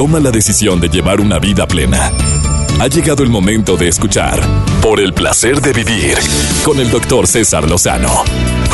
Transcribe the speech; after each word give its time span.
toma 0.00 0.18
la 0.18 0.30
decisión 0.30 0.80
de 0.80 0.88
llevar 0.88 1.20
una 1.20 1.38
vida 1.38 1.66
plena. 1.66 2.10
Ha 2.80 2.86
llegado 2.86 3.22
el 3.22 3.28
momento 3.28 3.76
de 3.76 3.88
escuchar 3.88 4.40
Por 4.80 4.98
el 4.98 5.12
placer 5.12 5.60
de 5.60 5.74
vivir 5.74 6.16
con 6.64 6.80
el 6.80 6.90
doctor 6.90 7.26
César 7.26 7.68
Lozano. 7.68 8.24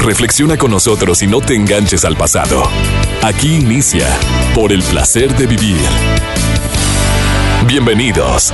Reflexiona 0.04 0.56
con 0.56 0.70
nosotros 0.70 1.24
y 1.24 1.26
no 1.26 1.40
te 1.40 1.56
enganches 1.56 2.04
al 2.04 2.16
pasado. 2.16 2.62
Aquí 3.24 3.56
inicia 3.56 4.06
Por 4.54 4.72
el 4.72 4.84
placer 4.84 5.37
de 5.37 5.48
vivir. 5.48 5.80
Bienvenidos. 7.66 8.52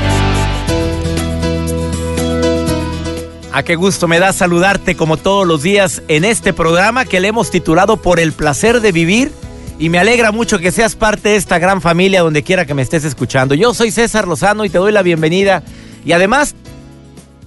A 3.52 3.62
qué 3.64 3.74
gusto 3.76 4.08
me 4.08 4.18
da 4.18 4.32
saludarte 4.32 4.96
como 4.96 5.18
todos 5.18 5.46
los 5.46 5.62
días 5.62 6.00
en 6.08 6.24
este 6.24 6.54
programa 6.54 7.04
que 7.04 7.20
le 7.20 7.28
hemos 7.28 7.50
titulado 7.50 7.98
Por 7.98 8.18
el 8.18 8.32
placer 8.32 8.80
de 8.80 8.92
vivir. 8.92 9.41
Y 9.82 9.88
me 9.88 9.98
alegra 9.98 10.30
mucho 10.30 10.60
que 10.60 10.70
seas 10.70 10.94
parte 10.94 11.30
de 11.30 11.34
esta 11.34 11.58
gran 11.58 11.80
familia 11.80 12.22
donde 12.22 12.44
quiera 12.44 12.66
que 12.66 12.72
me 12.72 12.82
estés 12.82 13.04
escuchando. 13.04 13.56
Yo 13.56 13.74
soy 13.74 13.90
César 13.90 14.28
Lozano 14.28 14.64
y 14.64 14.70
te 14.70 14.78
doy 14.78 14.92
la 14.92 15.02
bienvenida. 15.02 15.64
Y 16.04 16.12
además, 16.12 16.54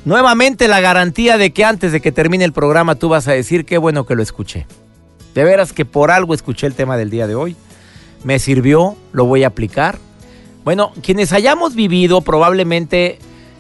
nuevamente 0.04 0.68
la 0.68 0.82
garantía 0.82 1.38
de 1.38 1.54
que 1.54 1.64
antes 1.64 1.94
de 1.94 2.02
que 2.02 2.12
termine 2.12 2.44
el 2.44 2.52
programa 2.52 2.96
tú 2.96 3.08
vas 3.08 3.30
a 3.30 3.32
decir 3.32 3.64
qué 3.64 3.78
bueno 3.78 4.06
que 4.06 4.16
lo 4.16 4.22
escuché. 4.22 4.68
De 5.34 5.46
veras 5.46 5.72
que 5.72 5.86
por 5.86 6.12
algo 6.12 6.34
escuché 6.34 6.68
el 6.68 6.74
tema 6.74 6.98
del 6.98 7.10
día 7.10 7.26
de 7.26 7.36
hoy. 7.36 7.56
Me 8.26 8.38
sirvió, 8.40 8.98
lo 9.14 9.24
voy 9.24 9.46
a 9.46 9.48
aplicar. 9.48 9.98
Bueno, 10.66 10.92
quienes 11.02 11.32
hayamos 11.32 11.74
vivido 11.74 12.20
probablemente 12.20 13.18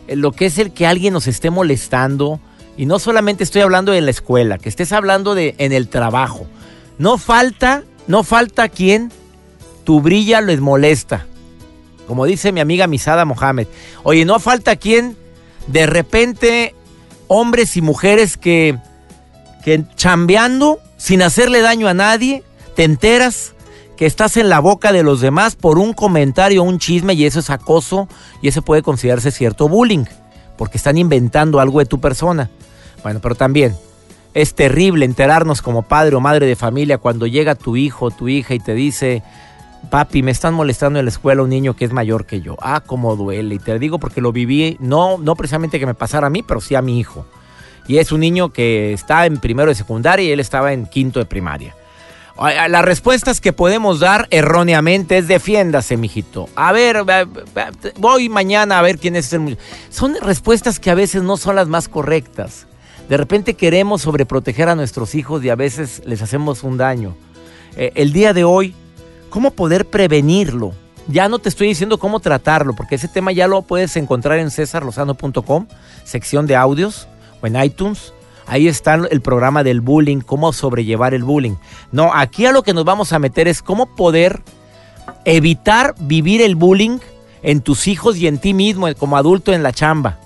lo 0.09 0.33
que 0.33 0.47
es 0.47 0.57
el 0.57 0.73
que 0.73 0.85
alguien 0.85 1.13
nos 1.13 1.27
esté 1.27 1.49
molestando. 1.49 2.41
Y 2.75 2.87
no 2.87 2.99
solamente 2.99 3.45
estoy 3.45 3.61
hablando 3.61 3.93
de 3.93 4.01
la 4.01 4.11
escuela, 4.11 4.57
que 4.57 4.67
estés 4.67 4.91
hablando 4.91 5.33
de 5.33 5.55
en 5.59 5.71
el 5.71 5.87
trabajo. 5.87 6.45
No 6.97 7.17
falta, 7.17 7.85
no 8.07 8.23
falta 8.23 8.69
quien 8.69 9.11
tu 9.83 10.01
brilla 10.01 10.41
les 10.41 10.59
molesta. 10.59 11.25
Como 12.07 12.25
dice 12.25 12.51
mi 12.51 12.59
amiga 12.59 12.87
Misada 12.87 13.25
Mohamed. 13.25 13.67
Oye, 14.03 14.25
no 14.25 14.39
falta 14.39 14.75
quien 14.75 15.17
de 15.67 15.85
repente 15.85 16.75
hombres 17.27 17.77
y 17.77 17.81
mujeres 17.81 18.37
que, 18.37 18.77
que 19.63 19.83
chambeando 19.95 20.79
sin 20.97 21.21
hacerle 21.21 21.61
daño 21.61 21.87
a 21.87 21.93
nadie, 21.93 22.43
te 22.75 22.83
enteras 22.83 23.53
que 23.97 24.05
estás 24.05 24.37
en 24.37 24.49
la 24.49 24.59
boca 24.59 24.91
de 24.91 25.03
los 25.03 25.21
demás 25.21 25.55
por 25.55 25.77
un 25.79 25.93
comentario 25.93 26.63
un 26.63 26.79
chisme 26.79 27.13
y 27.13 27.25
eso 27.25 27.39
es 27.39 27.49
acoso 27.49 28.07
y 28.41 28.49
eso 28.49 28.61
puede 28.61 28.81
considerarse 28.81 29.31
cierto 29.31 29.69
bullying, 29.69 30.05
porque 30.57 30.77
están 30.77 30.97
inventando 30.97 31.59
algo 31.59 31.79
de 31.79 31.85
tu 31.85 31.99
persona. 31.99 32.49
Bueno, 33.03 33.19
pero 33.21 33.35
también 33.35 33.75
es 34.35 34.53
terrible 34.53 35.05
enterarnos 35.05 35.61
como 35.61 35.83
padre 35.83 36.15
o 36.15 36.19
madre 36.19 36.45
de 36.45 36.57
familia 36.57 36.97
cuando 36.97 37.25
llega 37.25 37.55
tu 37.55 37.77
hijo 37.77 38.07
o 38.07 38.11
tu 38.11 38.27
hija 38.27 38.53
y 38.53 38.59
te 38.59 38.73
dice, 38.73 39.23
papi, 39.89 40.23
me 40.23 40.31
están 40.31 40.53
molestando 40.53 40.99
en 40.99 41.05
la 41.05 41.09
escuela 41.09 41.41
un 41.41 41.49
niño 41.49 41.73
que 41.75 41.85
es 41.85 41.93
mayor 41.93 42.25
que 42.25 42.41
yo. 42.41 42.57
Ah, 42.61 42.83
cómo 42.85 43.15
duele. 43.15 43.55
Y 43.55 43.59
te 43.59 43.79
digo 43.79 43.97
porque 43.97 44.19
lo 44.19 44.33
viví, 44.33 44.75
no, 44.81 45.17
no 45.17 45.37
precisamente 45.37 45.79
que 45.79 45.85
me 45.85 45.93
pasara 45.93 46.27
a 46.27 46.29
mí, 46.29 46.43
pero 46.43 46.59
sí 46.59 46.75
a 46.75 46.81
mi 46.81 46.99
hijo. 46.99 47.25
Y 47.87 47.97
es 47.99 48.11
un 48.11 48.19
niño 48.19 48.51
que 48.51 48.91
está 48.91 49.25
en 49.25 49.37
primero 49.37 49.69
de 49.69 49.75
secundaria 49.75 50.25
y 50.25 50.31
él 50.31 50.41
estaba 50.41 50.73
en 50.73 50.85
quinto 50.85 51.19
de 51.19 51.25
primaria. 51.25 51.73
Las 52.67 52.83
respuestas 52.83 53.39
que 53.39 53.53
podemos 53.53 54.01
dar 54.01 54.27
erróneamente 54.31 55.17
es 55.17 55.29
defiéndase, 55.29 55.95
mijito. 55.95 56.49
A 56.57 56.73
ver, 56.73 57.05
voy 57.97 58.27
mañana 58.27 58.79
a 58.79 58.81
ver 58.81 58.99
quién 58.99 59.15
es 59.15 59.31
el... 59.31 59.57
Son 59.89 60.17
respuestas 60.21 60.81
que 60.81 60.91
a 60.91 60.95
veces 60.95 61.23
no 61.23 61.37
son 61.37 61.55
las 61.55 61.69
más 61.69 61.87
correctas. 61.87 62.67
De 63.09 63.17
repente 63.17 63.53
queremos 63.53 64.01
sobreproteger 64.01 64.67
a 64.67 64.75
nuestros 64.75 65.13
hijos 65.13 65.43
y 65.43 65.49
a 65.49 65.55
veces 65.55 66.01
les 66.05 66.21
hacemos 66.21 66.63
un 66.63 66.77
daño. 66.77 67.15
Eh, 67.77 67.91
el 67.95 68.11
día 68.13 68.33
de 68.33 68.43
hoy, 68.43 68.73
¿cómo 69.29 69.51
poder 69.51 69.85
prevenirlo? 69.85 70.73
Ya 71.07 71.29
no 71.29 71.37
te 71.37 71.49
estoy 71.49 71.67
diciendo 71.67 71.99
cómo 71.99 72.19
tratarlo, 72.19 72.73
porque 72.73 72.95
ese 72.95 73.07
tema 73.07 73.31
ya 73.31 73.47
lo 73.47 73.61
puedes 73.61 73.95
encontrar 73.95 74.39
en 74.39 74.49
cesarlozano.com, 74.49 75.67
sección 76.03 76.47
de 76.47 76.55
audios 76.55 77.07
o 77.41 77.47
en 77.47 77.61
iTunes. 77.61 78.11
Ahí 78.47 78.67
está 78.67 78.95
el 78.95 79.21
programa 79.21 79.63
del 79.63 79.81
bullying, 79.81 80.21
cómo 80.21 80.51
sobrellevar 80.51 81.13
el 81.13 81.23
bullying. 81.23 81.55
No, 81.91 82.11
aquí 82.13 82.47
a 82.47 82.51
lo 82.51 82.63
que 82.63 82.73
nos 82.73 82.85
vamos 82.85 83.13
a 83.13 83.19
meter 83.19 83.47
es 83.47 83.61
cómo 83.61 83.95
poder 83.95 84.41
evitar 85.25 85.93
vivir 85.99 86.41
el 86.41 86.55
bullying 86.55 86.97
en 87.43 87.61
tus 87.61 87.87
hijos 87.87 88.17
y 88.17 88.25
en 88.25 88.39
ti 88.39 88.55
mismo 88.55 88.87
como 88.97 89.17
adulto 89.17 89.53
en 89.53 89.61
la 89.61 89.73
chamba. 89.73 90.19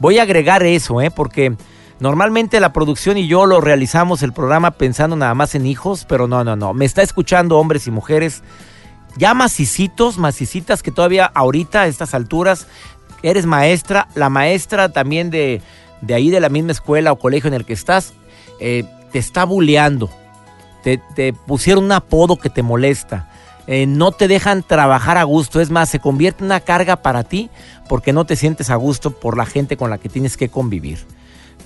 Voy 0.00 0.18
a 0.18 0.22
agregar 0.22 0.64
eso, 0.64 1.00
¿eh? 1.00 1.10
porque 1.10 1.56
normalmente 2.00 2.60
la 2.60 2.72
producción 2.72 3.16
y 3.16 3.26
yo 3.26 3.46
lo 3.46 3.60
realizamos 3.60 4.22
el 4.22 4.32
programa 4.32 4.72
pensando 4.72 5.16
nada 5.16 5.34
más 5.34 5.54
en 5.54 5.66
hijos, 5.66 6.04
pero 6.08 6.28
no, 6.28 6.44
no, 6.44 6.56
no. 6.56 6.74
Me 6.74 6.84
está 6.84 7.02
escuchando 7.02 7.58
hombres 7.58 7.86
y 7.86 7.90
mujeres 7.90 8.42
ya 9.16 9.34
macicitos, 9.34 10.18
macicitas 10.18 10.82
que 10.82 10.90
todavía 10.90 11.26
ahorita 11.26 11.82
a 11.82 11.86
estas 11.86 12.14
alturas 12.14 12.66
eres 13.22 13.46
maestra, 13.46 14.08
la 14.14 14.28
maestra 14.28 14.90
también 14.90 15.30
de 15.30 15.60
de 16.00 16.14
ahí 16.14 16.30
de 16.30 16.40
la 16.40 16.48
misma 16.48 16.72
escuela 16.72 17.12
o 17.12 17.18
colegio 17.18 17.48
en 17.48 17.54
el 17.54 17.64
que 17.64 17.72
estás, 17.72 18.14
eh, 18.60 18.84
te 19.12 19.18
está 19.18 19.44
bulleando, 19.44 20.10
te, 20.82 21.32
pusieron 21.46 21.84
un 21.84 21.92
apodo 21.92 22.38
que 22.38 22.50
te 22.50 22.62
molesta, 22.62 23.30
eh, 23.66 23.86
no 23.86 24.12
te 24.12 24.28
dejan 24.28 24.62
trabajar 24.62 25.18
a 25.18 25.24
gusto, 25.24 25.60
es 25.60 25.70
más, 25.70 25.90
se 25.90 25.98
convierte 25.98 26.42
en 26.42 26.46
una 26.46 26.60
carga 26.60 26.96
para 26.96 27.24
ti 27.24 27.50
porque 27.88 28.12
no 28.12 28.24
te 28.24 28.36
sientes 28.36 28.70
a 28.70 28.76
gusto 28.76 29.10
por 29.10 29.36
la 29.36 29.44
gente 29.44 29.76
con 29.76 29.90
la 29.90 29.98
que 29.98 30.08
tienes 30.08 30.36
que 30.36 30.48
convivir. 30.48 31.04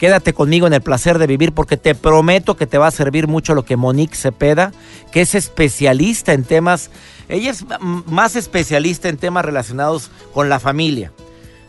Quédate 0.02 0.32
conmigo 0.32 0.66
en 0.66 0.72
el 0.72 0.80
placer 0.80 1.20
de 1.20 1.28
vivir 1.28 1.52
porque 1.52 1.76
te 1.76 1.94
prometo 1.94 2.56
que 2.56 2.66
te 2.66 2.76
va 2.76 2.88
a 2.88 2.90
servir 2.90 3.28
mucho 3.28 3.54
lo 3.54 3.64
que 3.64 3.76
Monique 3.76 4.16
Cepeda, 4.16 4.72
que 5.12 5.20
es 5.20 5.36
especialista 5.36 6.32
en 6.32 6.42
temas, 6.42 6.90
ella 7.28 7.52
es 7.52 7.64
más 8.06 8.34
especialista 8.34 9.08
en 9.08 9.16
temas 9.16 9.44
relacionados 9.44 10.10
con 10.34 10.48
la 10.48 10.58
familia 10.58 11.12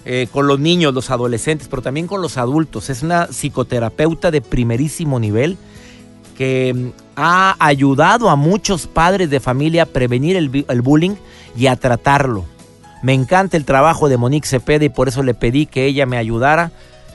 eh, 0.04 0.28
con 0.32 0.48
los 0.48 0.60
niños, 0.60 0.96
los 0.96 1.12
adolescentes, 1.12 1.68
pero 1.68 1.84
también 1.84 2.08
con 2.08 2.24
los 2.24 2.38
adultos. 2.38 2.90
Es 2.90 3.04
una 3.04 3.28
psicoterapeuta 3.28 4.32
de 4.32 4.42
primerísimo 4.42 5.20
nivel 5.20 5.56
que 6.36 6.74
mm, 6.74 6.90
ha 7.16 7.56
ayudado 7.60 8.32
a 8.32 8.36
muchos 8.36 8.88
padres 8.88 9.30
de 9.30 9.42
familia 9.42 9.84
a 9.84 9.86
prevenir 9.86 10.38
el, 10.38 10.66
el, 10.68 10.82
bullying 10.82 11.18
y 11.56 11.68
a 11.68 11.76
tratarlo. 11.76 12.46
Me 13.04 13.14
encanta 13.14 13.58
el 13.58 13.66
trabajo 13.66 14.10
de 14.10 14.18
Monique 14.18 14.48
Cepeda 14.48 14.86
y 14.86 14.90
por 14.90 15.08
eso 15.08 15.22
le 15.22 15.36
pedí 15.36 15.68
que 15.68 15.86
ella 15.86 16.08
me 16.08 16.18
ayudara 16.18 16.72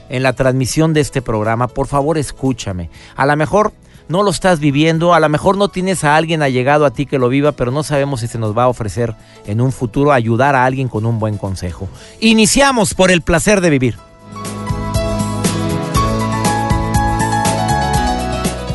en 0.09 0.23
la 0.23 0.33
transmisión 0.33 0.93
de 0.93 1.01
este 1.01 1.21
programa. 1.21 1.67
Por 1.67 1.87
favor, 1.87 2.17
escúchame. 2.17 2.89
A 3.15 3.25
lo 3.25 3.35
mejor 3.35 3.73
no 4.09 4.23
lo 4.23 4.31
estás 4.31 4.59
viviendo, 4.59 5.13
a 5.13 5.19
lo 5.19 5.29
mejor 5.29 5.55
no 5.55 5.69
tienes 5.69 6.03
a 6.03 6.15
alguien 6.15 6.41
allegado 6.41 6.85
a 6.85 6.91
ti 6.91 7.05
que 7.05 7.19
lo 7.19 7.29
viva, 7.29 7.51
pero 7.51 7.71
no 7.71 7.83
sabemos 7.83 8.21
si 8.21 8.27
se 8.27 8.39
nos 8.39 8.57
va 8.57 8.63
a 8.63 8.67
ofrecer 8.67 9.15
en 9.45 9.61
un 9.61 9.71
futuro 9.71 10.11
ayudar 10.11 10.55
a 10.55 10.65
alguien 10.65 10.89
con 10.89 11.05
un 11.05 11.19
buen 11.19 11.37
consejo. 11.37 11.87
Iniciamos 12.19 12.95
por 12.95 13.11
el 13.11 13.21
placer 13.21 13.61
de 13.61 13.69
vivir. 13.69 13.95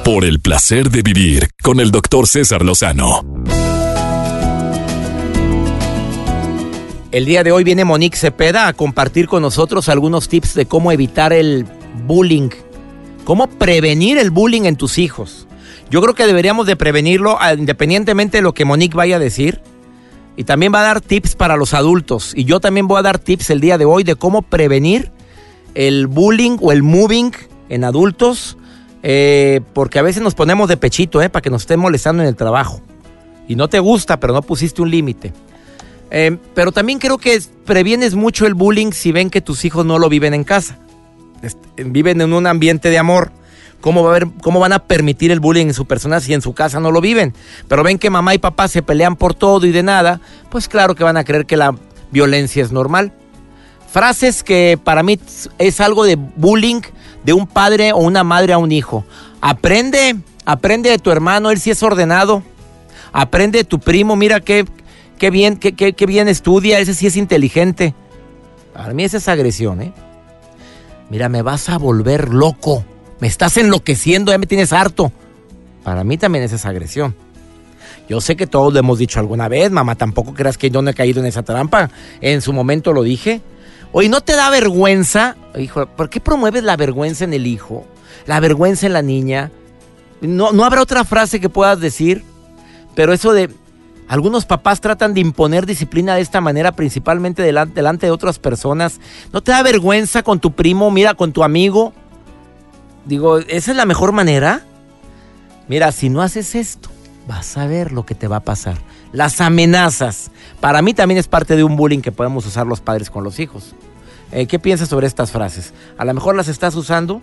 Por 0.05 0.25
el 0.25 0.41
placer 0.41 0.91
de 0.91 1.03
vivir 1.03 1.49
con 1.63 1.81
el 1.81 1.91
doctor 1.91 2.29
César 2.29 2.63
Lozano. 2.63 3.23
El 7.15 7.27
día 7.27 7.45
de 7.45 7.53
hoy 7.53 7.63
viene 7.63 7.85
Monique 7.85 8.17
Cepeda 8.17 8.67
a 8.67 8.73
compartir 8.73 9.29
con 9.29 9.41
nosotros 9.41 9.89
algunos 9.89 10.29
tips 10.29 10.53
de 10.55 10.67
cómo 10.67 10.91
evitar 10.91 11.33
el 11.33 11.65
bullying 12.09 12.49
cómo 13.23 13.47
prevenir 13.47 14.19
el 14.19 14.33
bullying 14.33 14.63
en 14.63 14.75
tus 14.75 14.99
hijos. 14.99 15.47
Yo 15.91 16.03
creo 16.03 16.15
que 16.15 16.27
deberíamos 16.27 16.67
de 16.67 16.75
prevenirlo 16.75 17.37
ah, 17.41 17.55
independientemente 17.55 18.39
de 18.39 18.43
lo 18.43 18.53
que 18.53 18.65
Monique 18.65 18.97
vaya 18.97 19.15
a 19.15 19.21
decir. 19.21 19.61
Y 20.37 20.43
también 20.43 20.75
va 20.75 20.81
a 20.81 20.83
dar 20.83 21.01
tips 21.01 21.37
para 21.37 21.57
los 21.57 21.73
adultos. 21.73 22.33
Y 22.35 22.47
yo 22.47 22.59
también 22.59 22.89
voy 22.89 22.99
a 22.99 23.03
dar 23.03 23.21
tips 23.21 23.51
el 23.51 23.61
día 23.61 23.79
de 23.79 23.85
hoy 23.85 24.03
de 24.03 24.17
cómo 24.17 24.43
prevenir 24.43 25.13
el 25.77 26.09
bullying 26.09 26.57
o 26.61 26.73
el 26.73 26.83
moving 26.83 27.31
en 27.69 27.85
adultos. 27.85 28.59
Eh, 29.05 29.61
porque 29.73 30.01
a 30.01 30.03
veces 30.03 30.21
nos 30.21 30.35
ponemos 30.35 30.69
de 30.69 30.77
pechito, 30.79 31.23
eh, 31.23 31.31
para 31.31 31.43
que 31.43 31.51
nos 31.51 31.63
estén 31.63 31.79
molestando 31.79 32.25
en 32.25 32.29
el 32.29 32.35
trabajo. 32.35 32.81
Y 33.47 33.55
no 33.55 33.69
te 33.69 33.79
gusta, 33.79 34.19
pero 34.19 34.35
no 34.35 34.43
pusiste 34.43 34.83
un 34.83 34.91
límite. 34.91 35.33
Eh, 36.11 36.37
pero 36.55 36.71
también 36.71 36.99
creo 36.99 37.19
que 37.19 37.41
previenes 37.65 38.15
mucho 38.15 38.47
el 38.47 38.55
bullying 38.55 38.93
si 38.93 39.11
ven 39.11 39.31
que 39.31 39.41
tus 39.41 39.65
hijos 39.65 39.85
no 39.85 39.99
lo 39.99 40.09
viven 40.09 40.35
en 40.35 40.45
casa 40.45 40.79
viven 41.77 42.21
en 42.21 42.33
un 42.33 42.47
ambiente 42.47 42.91
de 42.91 42.99
amor. 42.99 43.33
¿Cómo, 43.81 44.03
va 44.03 44.11
a 44.11 44.13
ver, 44.15 44.29
¿Cómo 44.43 44.61
van 44.61 44.73
a 44.73 44.79
permitir 44.79 45.31
el 45.31 45.41
bullying 45.41 45.67
en 45.67 45.75
su 45.75 45.85
persona 45.85 46.21
si 46.21 46.33
en 46.33 46.41
su 46.41 46.55
casa 46.55 46.81
no 46.81 46.91
lo 46.91 47.01
viven? 47.03 47.35
Pero 47.69 47.83
ven 47.83 47.99
que 47.99 48.09
mamá 48.09 48.35
y 48.35 48.39
papá 48.39 48.67
se 48.69 48.83
pelean 48.83 49.17
por 49.17 49.35
todo 49.35 49.67
y 49.67 49.73
de 49.73 49.83
nada, 49.83 50.21
pues 50.51 50.69
claro 50.69 50.95
que 50.95 51.05
van 51.05 51.19
a 51.19 51.25
creer 51.25 51.45
que 51.45 51.59
la 51.59 51.75
violencia 52.11 52.63
es 52.63 52.73
normal. 52.73 53.13
Frases 53.93 54.43
que 54.43 54.79
para 54.83 55.03
mí 55.03 55.19
es 55.59 55.81
algo 55.81 56.05
de 56.05 56.17
bullying 56.17 56.81
de 57.25 57.35
un 57.35 57.47
padre 57.47 57.93
o 57.93 57.99
una 57.99 58.25
madre 58.25 58.55
a 58.55 58.59
un 58.59 58.73
hijo. 58.73 59.05
Aprende, 59.43 60.17
aprende 60.47 60.89
de 60.89 60.99
tu 60.99 61.11
hermano, 61.11 61.51
él 61.51 61.61
sí 61.61 61.71
es 61.71 61.83
ordenado. 61.83 62.43
Aprende 63.13 63.59
de 63.59 63.65
tu 63.65 63.79
primo, 63.79 64.17
mira 64.17 64.41
qué, 64.41 64.65
qué 65.19 65.31
bien, 65.31 65.57
qué, 65.57 65.75
qué, 65.75 65.93
qué 65.93 66.07
bien 66.07 66.29
estudia, 66.29 66.79
ese 66.79 66.95
sí 66.95 67.07
es 67.07 67.17
inteligente. 67.17 67.95
Para 68.73 68.93
mí 68.93 69.05
esa 69.05 69.19
es 69.19 69.29
agresión, 69.29 69.81
¿eh? 69.83 69.93
mira, 71.11 71.29
me 71.29 71.43
vas 71.43 71.69
a 71.69 71.79
volver 71.79 72.35
loco, 72.35 72.85
me 73.21 73.29
estás 73.29 73.57
enloqueciendo, 73.57 74.33
ya 74.33 74.39
me 74.39 74.47
tienes 74.47 74.73
harto. 74.73 75.13
Para 75.83 76.03
mí 76.03 76.19
también 76.19 76.45
es 76.45 76.53
esa 76.53 76.71
agresión. 76.71 77.15
Yo 78.09 78.21
sé 78.21 78.37
que 78.37 78.47
todos 78.47 78.73
lo 78.73 78.79
hemos 78.79 78.99
dicho 78.99 79.21
alguna 79.21 79.49
vez, 79.49 79.71
mamá, 79.71 79.95
tampoco 79.95 80.35
creas 80.35 80.59
que 80.59 80.71
yo 80.71 80.83
no 80.83 80.91
he 80.91 80.95
caído 80.95 81.21
en 81.21 81.27
esa 81.27 81.43
trampa. 81.43 81.91
En 82.21 82.43
su 82.43 82.53
momento 82.53 82.93
lo 82.93 83.03
dije. 83.03 83.41
Oye, 83.93 84.09
¿no 84.09 84.21
te 84.21 84.35
da 84.35 84.51
vergüenza? 84.51 85.37
Hijo, 85.57 85.87
¿por 85.87 86.11
qué 86.11 86.21
promueves 86.21 86.65
la 86.65 86.77
vergüenza 86.77 87.25
en 87.25 87.33
el 87.33 87.47
hijo? 87.47 87.87
La 88.27 88.41
vergüenza 88.41 88.87
en 88.87 88.93
la 88.93 89.03
niña. 89.03 89.53
No, 90.21 90.53
no 90.53 90.65
habrá 90.65 90.83
otra 90.83 91.05
frase 91.05 91.41
que 91.41 91.49
puedas 91.49 91.79
decir, 91.81 92.25
pero 92.95 93.13
eso 93.13 93.33
de 93.33 93.51
algunos 94.07 94.45
papás 94.45 94.81
tratan 94.81 95.15
de 95.15 95.21
imponer 95.21 95.65
disciplina 95.65 96.15
de 96.15 96.21
esta 96.21 96.41
manera, 96.41 96.73
principalmente 96.73 97.43
delante, 97.43 98.07
de 98.07 98.13
otras 98.13 98.39
personas. 98.39 99.01
¿No 99.33 99.43
te 99.43 99.53
da 99.53 99.63
vergüenza 99.63 100.23
con 100.23 100.41
tu 100.41 100.53
primo, 100.53 100.91
mira, 100.91 101.15
con 101.15 101.33
tu 101.33 101.43
amigo? 101.43 101.93
Digo, 103.07 103.39
¿esa 103.39 103.71
es 103.71 103.77
la 103.77 103.87
mejor 103.87 104.13
manera? 104.13 104.63
Mira, 105.69 105.91
si 105.93 106.11
no 106.11 106.21
haces 106.21 106.55
esto, 106.55 106.91
vas 107.27 107.57
a 107.57 107.67
ver 107.67 107.93
lo 107.93 108.05
que 108.05 108.15
te 108.15 108.29
va 108.29 108.37
a 108.37 108.41
pasar. 108.41 108.77
Las 109.13 109.41
amenazas. 109.41 110.31
Para 110.61 110.83
mí 110.83 110.93
también 110.93 111.19
es 111.19 111.29
parte 111.29 111.57
de 111.57 111.65
un 111.65 111.77
bullying 111.77 112.01
que 112.01 112.13
podemos 112.13 112.45
usar 112.45 112.67
los 112.67 112.81
padres 112.81 113.09
con 113.09 113.25
los 113.25 113.39
hijos. 113.39 113.75
Eh, 114.33 114.47
¿Qué 114.47 114.59
piensas 114.59 114.89
sobre 114.89 115.07
estas 115.07 115.31
frases? 115.31 115.73
A 115.97 116.05
lo 116.05 116.13
mejor 116.13 116.35
las 116.35 116.49
estás 116.49 116.75
usando 116.75 117.23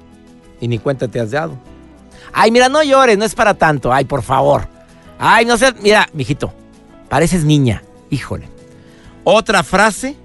y 0.60 0.68
ni 0.68 0.80
cuenta 0.80 1.08
te 1.08 1.20
has 1.20 1.32
dado. 1.32 1.58
Ay, 2.34 2.50
mira, 2.50 2.70
no 2.70 2.82
llores, 2.82 3.18
no 3.18 3.26
es 3.26 3.36
para 3.36 3.54
tanto. 3.54 3.94
Ay, 3.94 4.06
por 4.06 4.24
favor. 4.24 4.68
Ay, 5.20 5.46
no 5.46 5.58
sé, 5.58 5.74
mira, 5.82 6.08
mijito, 6.14 6.54
pareces 7.12 7.44
niña. 7.44 7.84
Híjole. 8.10 8.48
Otra 9.26 9.64
frase 9.64 10.16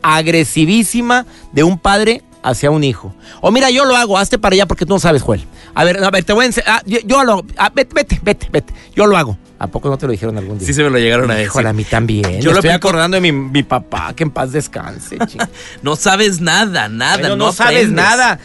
agresivísima 0.00 1.26
de 1.52 1.64
un 1.64 1.78
padre 1.78 2.22
hacia 2.42 2.70
un 2.70 2.82
hijo. 2.82 3.14
O 3.42 3.50
mira, 3.50 3.68
yo 3.68 3.84
lo 3.84 3.94
hago, 3.94 4.16
hazte 4.16 4.38
para 4.38 4.54
allá 4.54 4.64
porque 4.64 4.86
tú 4.86 4.94
no 4.94 4.98
sabes, 4.98 5.20
Joel. 5.20 5.44
A 5.74 5.84
ver, 5.84 6.02
a 6.02 6.10
ver, 6.10 6.24
te 6.24 6.32
voy 6.32 6.44
a 6.44 6.46
enseñar. 6.46 6.70
Ah, 6.70 6.82
yo, 6.86 7.24
lo. 7.24 7.44
Ah, 7.58 7.70
vete, 7.74 7.94
vete, 7.94 8.18
vete, 8.22 8.48
vete. 8.50 8.72
Yo 8.96 9.06
lo 9.06 9.18
hago. 9.18 9.36
¿A 9.58 9.68
poco 9.68 9.88
no 9.88 9.96
te 9.96 10.06
lo 10.06 10.12
dijeron 10.12 10.36
algún 10.36 10.58
día? 10.58 10.66
Sí, 10.66 10.74
se 10.74 10.82
me 10.82 10.90
lo 10.90 10.98
llegaron 10.98 11.30
a 11.30 11.34
decir. 11.34 11.46
Híjole, 11.46 11.68
a 11.68 11.72
mí 11.72 11.84
también. 11.84 12.40
Yo 12.40 12.50
lo 12.50 12.56
estoy 12.56 12.70
acordando 12.70 13.14
de 13.14 13.20
mi, 13.20 13.30
mi, 13.30 13.62
papá, 13.62 14.12
que 14.14 14.24
en 14.24 14.30
paz 14.30 14.50
descanse. 14.52 15.16
no 15.82 15.94
sabes 15.96 16.40
nada, 16.40 16.88
nada. 16.88 17.28
no, 17.28 17.36
no 17.36 17.52
sabes 17.52 17.90
nada. 17.90 18.40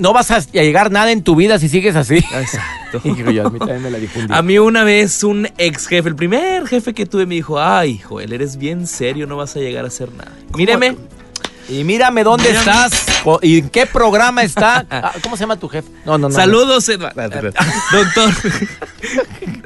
No 0.00 0.12
vas 0.12 0.30
a 0.30 0.40
llegar 0.40 0.90
nada 0.90 1.12
en 1.12 1.22
tu 1.22 1.36
vida 1.36 1.58
si 1.58 1.68
sigues 1.68 1.94
así. 1.94 2.16
Exacto. 2.16 3.00
yo, 3.32 3.46
a 3.46 3.50
mí 3.50 3.58
también 3.58 3.82
me 3.82 3.90
la 3.90 3.98
difundí. 3.98 4.34
A 4.34 4.42
mí 4.42 4.58
una 4.58 4.82
vez 4.82 5.22
un 5.22 5.48
ex 5.58 5.86
jefe, 5.86 6.08
el 6.08 6.16
primer 6.16 6.66
jefe 6.66 6.92
que 6.92 7.06
tuve, 7.06 7.24
me 7.24 7.36
dijo, 7.36 7.60
ay, 7.60 7.98
Joel, 7.98 8.32
eres 8.32 8.56
bien 8.56 8.86
serio, 8.86 9.26
no 9.26 9.36
vas 9.36 9.54
a 9.56 9.60
llegar 9.60 9.84
a 9.84 9.88
hacer 9.88 10.12
nada. 10.12 10.32
Míreme. 10.56 10.96
Y 11.68 11.84
mírame 11.84 12.24
dónde 12.24 12.50
estás 12.50 13.06
y 13.42 13.58
en 13.58 13.70
qué 13.70 13.86
programa 13.86 14.42
está. 14.42 14.84
Ah, 14.90 15.12
¿Cómo 15.22 15.36
se 15.36 15.42
llama 15.42 15.56
tu 15.56 15.68
jefe? 15.68 15.88
No, 16.04 16.18
no, 16.18 16.28
no. 16.28 16.34
Saludos, 16.34 16.86
Doctor. 17.92 18.30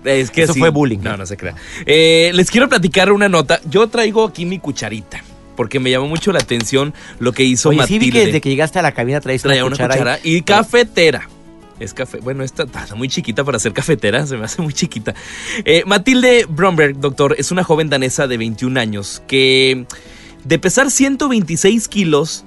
es 0.04 0.30
que 0.30 0.42
Eso 0.42 0.54
fue 0.54 0.70
bullying. 0.70 0.98
No, 0.98 1.16
no 1.16 1.26
se 1.26 1.36
crea. 1.36 1.54
Eh, 1.84 2.30
les 2.34 2.50
quiero 2.50 2.68
platicar 2.68 3.10
una 3.12 3.28
nota. 3.28 3.60
Yo 3.68 3.88
traigo 3.88 4.24
aquí 4.24 4.44
mi 4.44 4.58
cucharita 4.58 5.22
porque 5.56 5.80
me 5.80 5.90
llamó 5.90 6.06
mucho 6.06 6.32
la 6.32 6.38
atención 6.38 6.94
lo 7.18 7.32
que 7.32 7.44
hizo 7.44 7.70
Oye, 7.70 7.78
Matilde. 7.78 8.04
Sí 8.04 8.10
vi 8.10 8.12
que 8.12 8.26
desde 8.26 8.40
que 8.40 8.50
llegaste 8.50 8.78
a 8.78 8.82
la 8.82 8.92
cabina 8.92 9.20
traíste 9.20 9.48
una, 9.48 9.70
cuchara 9.70 10.18
y 10.22 10.42
cafetera. 10.42 11.28
Es 11.80 11.92
café. 11.92 12.18
Bueno, 12.18 12.42
esta 12.42 12.62
está 12.62 12.94
muy 12.94 13.08
chiquita 13.08 13.44
para 13.44 13.58
ser 13.58 13.72
cafetera, 13.72 14.26
se 14.26 14.36
me 14.36 14.44
hace 14.44 14.62
muy 14.62 14.72
chiquita. 14.72 15.14
Eh, 15.64 15.82
Matilde 15.86 16.46
Bromberg, 16.48 16.98
doctor, 16.98 17.34
es 17.38 17.50
una 17.50 17.64
joven 17.64 17.90
danesa 17.90 18.26
de 18.26 18.38
21 18.38 18.80
años 18.80 19.22
que 19.26 19.86
de 20.46 20.58
pesar 20.58 20.90
126 20.90 21.88
kilos, 21.88 22.44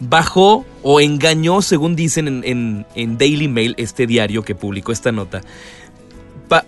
bajó 0.00 0.66
o 0.82 1.00
engañó, 1.00 1.62
según 1.62 1.94
dicen 1.94 2.42
en, 2.44 3.18
Daily 3.18 3.46
Mail, 3.46 3.74
este 3.78 4.06
diario 4.06 4.42
que 4.42 4.54
publicó 4.54 4.90
esta 4.90 5.12
nota, 5.12 5.42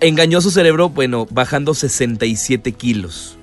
engañó 0.00 0.40
su 0.40 0.50
cerebro, 0.50 0.90
bueno, 0.90 1.26
bajando 1.30 1.74
67 1.74 2.72
kilos. 2.72 3.36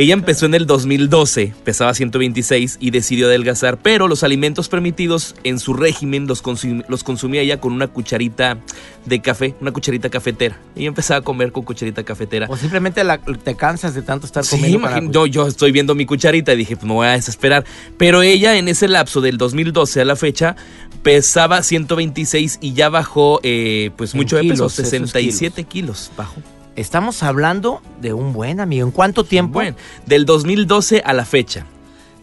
Ella 0.00 0.14
empezó 0.14 0.46
en 0.46 0.54
el 0.54 0.66
2012, 0.66 1.52
pesaba 1.62 1.92
126 1.92 2.78
y 2.80 2.90
decidió 2.90 3.26
adelgazar, 3.26 3.76
pero 3.76 4.08
los 4.08 4.24
alimentos 4.24 4.70
permitidos 4.70 5.34
en 5.44 5.58
su 5.58 5.74
régimen 5.74 6.26
los, 6.26 6.42
los 6.88 7.04
consumía 7.04 7.42
ella 7.42 7.60
con 7.60 7.74
una 7.74 7.86
cucharita 7.86 8.56
de 9.04 9.20
café, 9.20 9.54
una 9.60 9.72
cucharita 9.72 10.08
cafetera. 10.08 10.58
Ella 10.74 10.88
empezaba 10.88 11.18
a 11.18 11.20
comer 11.20 11.52
con 11.52 11.64
cucharita 11.64 12.02
cafetera. 12.02 12.46
O 12.48 12.56
simplemente 12.56 13.02
te 13.44 13.56
cansas 13.56 13.94
de 13.94 14.00
tanto 14.00 14.24
estar 14.24 14.42
comiendo. 14.48 14.88
Sí, 14.88 15.08
yo, 15.10 15.26
yo 15.26 15.46
estoy 15.46 15.70
viendo 15.70 15.94
mi 15.94 16.06
cucharita 16.06 16.54
y 16.54 16.56
dije, 16.56 16.76
pues 16.76 16.86
me 16.86 16.94
voy 16.94 17.06
a 17.06 17.10
desesperar. 17.10 17.66
Pero 17.98 18.22
ella 18.22 18.56
en 18.56 18.68
ese 18.68 18.88
lapso 18.88 19.20
del 19.20 19.36
2012 19.36 20.00
a 20.00 20.04
la 20.06 20.16
fecha 20.16 20.56
pesaba 21.02 21.62
126 21.62 22.56
y 22.62 22.72
ya 22.72 22.88
bajó 22.88 23.40
eh, 23.42 23.90
pues 23.98 24.14
mucho 24.14 24.38
de 24.38 24.44
peso, 24.44 24.70
67 24.70 25.64
kilos. 25.64 25.68
kilos 25.68 26.12
bajó. 26.16 26.40
Estamos 26.76 27.22
hablando 27.22 27.82
de 28.00 28.12
un 28.12 28.32
buen 28.32 28.60
amigo. 28.60 28.86
¿En 28.86 28.92
cuánto 28.92 29.24
tiempo? 29.24 29.54
Bueno, 29.54 29.76
del 30.06 30.24
2012 30.24 31.02
a 31.04 31.12
la 31.12 31.24
fecha. 31.24 31.66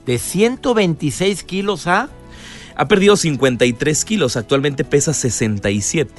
De 0.06 0.18
126 0.18 1.44
kilos 1.44 1.88
a... 1.88 2.10
Ha 2.76 2.88
perdido 2.88 3.18
53 3.18 4.06
kilos, 4.06 4.38
actualmente 4.38 4.84
pesa 4.84 5.12
67. 5.12 6.12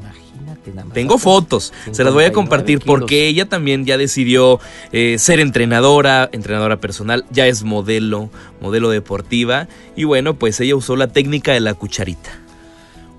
Imagínate 0.00 0.70
nada 0.70 0.84
más. 0.86 0.94
Tengo 0.94 1.18
fotos, 1.18 1.72
se 1.92 2.02
las 2.02 2.12
voy 2.12 2.24
a 2.24 2.32
compartir 2.32 2.80
porque 2.84 3.28
ella 3.28 3.48
también 3.48 3.84
ya 3.84 3.96
decidió 3.96 4.58
eh, 4.90 5.18
ser 5.20 5.38
entrenadora, 5.38 6.28
entrenadora 6.32 6.80
personal, 6.80 7.24
ya 7.30 7.46
es 7.46 7.62
modelo, 7.62 8.28
modelo 8.60 8.90
deportiva 8.90 9.68
y 9.94 10.02
bueno, 10.02 10.34
pues 10.34 10.58
ella 10.58 10.74
usó 10.74 10.96
la 10.96 11.06
técnica 11.06 11.52
de 11.52 11.60
la 11.60 11.74
cucharita. 11.74 12.30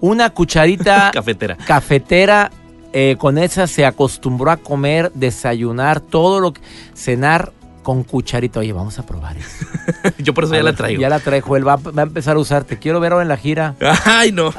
Una 0.02 0.32
cucharita 0.32 1.12
cafetera. 1.14 1.56
Cafetera 1.56 2.52
eh, 2.94 3.16
con 3.18 3.38
esa 3.38 3.68
se 3.68 3.86
acostumbró 3.86 4.52
a 4.52 4.58
comer, 4.58 5.12
desayunar, 5.14 6.00
todo 6.00 6.40
lo 6.40 6.54
que. 6.54 6.62
cenar 6.94 7.54
con 7.84 8.04
cucharita. 8.04 8.60
Oye, 8.60 8.74
vamos 8.74 9.00
a 9.00 9.06
probar 9.06 9.38
eso. 9.38 9.66
Yo 10.20 10.34
por 10.34 10.46
eso 10.46 10.54
ya 10.54 10.64
la 10.64 10.74
traigo. 10.74 11.02
Ya 11.02 11.10
la 11.10 11.20
traigo, 11.20 11.58
él 11.58 11.68
va, 11.68 11.74
a 11.74 12.02
empezar 12.02 12.36
a 12.36 12.40
usarte. 12.40 12.78
Quiero 12.78 13.00
verlo 13.00 13.22
en 13.22 13.28
la 13.28 13.38
gira. 13.38 13.76
Ay, 14.06 14.32
no. 14.32 14.54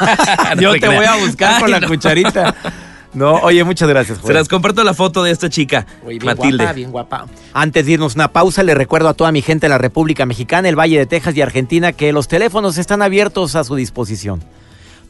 Yo 0.60 0.72
te 0.78 0.88
voy 0.88 1.04
a 1.04 1.16
buscar 1.16 1.60
con 1.60 1.70
la 1.70 1.80
cucharita. 1.80 2.54
No, 3.12 3.34
oye, 3.36 3.64
muchas 3.64 3.88
gracias. 3.88 4.18
Se 4.24 4.32
las 4.32 4.48
comparto 4.48 4.84
la 4.84 4.94
foto 4.94 5.24
de 5.24 5.32
esta 5.32 5.50
chica, 5.50 5.84
bien 6.06 6.24
Matilde. 6.24 6.58
Guapa, 6.58 6.72
bien 6.72 6.90
guapa. 6.92 7.26
Antes 7.52 7.84
de 7.86 7.92
irnos 7.92 8.14
una 8.14 8.28
pausa, 8.28 8.62
le 8.62 8.74
recuerdo 8.74 9.08
a 9.08 9.14
toda 9.14 9.32
mi 9.32 9.42
gente 9.42 9.66
de 9.66 9.70
la 9.70 9.78
República 9.78 10.26
Mexicana, 10.26 10.68
el 10.68 10.78
Valle 10.78 10.96
de 10.96 11.06
Texas 11.06 11.34
y 11.36 11.42
Argentina 11.42 11.92
que 11.92 12.12
los 12.12 12.28
teléfonos 12.28 12.78
están 12.78 13.02
abiertos 13.02 13.56
a 13.56 13.64
su 13.64 13.74
disposición. 13.74 14.40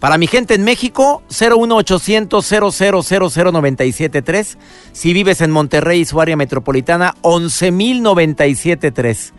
Para 0.00 0.18
mi 0.18 0.26
gente 0.26 0.54
en 0.54 0.64
México, 0.64 1.22
01800 1.28 2.52
0000973. 2.52 4.56
Si 4.92 5.12
vives 5.12 5.42
en 5.42 5.50
Monterrey 5.50 6.00
y 6.00 6.06
su 6.06 6.18
área 6.20 6.36
metropolitana, 6.36 7.14
11973. 7.22 9.34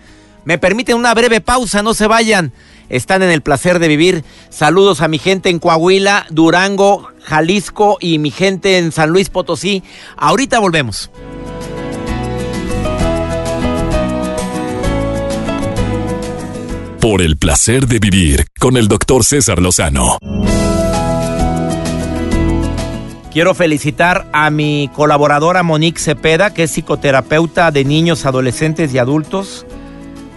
Me 0.45 0.59
permiten 0.59 0.97
una 0.97 1.13
breve 1.13 1.41
pausa, 1.41 1.83
no 1.83 1.93
se 1.95 2.07
vayan. 2.07 2.53
Están 2.89 3.23
en 3.23 3.31
el 3.31 3.41
placer 3.41 3.79
de 3.79 3.87
vivir. 3.87 4.23
Saludos 4.49 5.01
a 5.01 5.07
mi 5.07 5.17
gente 5.17 5.49
en 5.49 5.57
Coahuila, 5.59 6.27
Durango, 6.29 7.09
Jalisco 7.23 7.97
y 7.99 8.19
mi 8.19 8.29
gente 8.29 8.77
en 8.77 8.91
San 8.91 9.09
Luis 9.09 9.29
Potosí. 9.29 9.81
Ahorita 10.15 10.59
volvemos. 10.59 11.09
Por 17.01 17.23
el 17.23 17.35
placer 17.35 17.87
de 17.87 17.97
vivir 17.97 18.45
con 18.59 18.77
el 18.77 18.87
doctor 18.87 19.23
César 19.23 19.59
Lozano. 19.59 20.19
Quiero 23.31 23.55
felicitar 23.55 24.27
a 24.33 24.51
mi 24.51 24.87
colaboradora 24.93 25.63
Monique 25.63 25.99
Cepeda, 25.99 26.53
que 26.53 26.63
es 26.63 26.71
psicoterapeuta 26.71 27.71
de 27.71 27.85
niños, 27.85 28.27
adolescentes 28.27 28.93
y 28.93 28.99
adultos, 28.99 29.65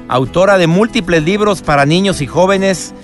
autora 0.09 0.57
de 0.57 0.67
múltiples 0.67 1.23
libros 1.23 1.61
para 1.61 1.85
niños 1.85 2.23
y 2.23 2.27
jóvenes, 2.27 2.95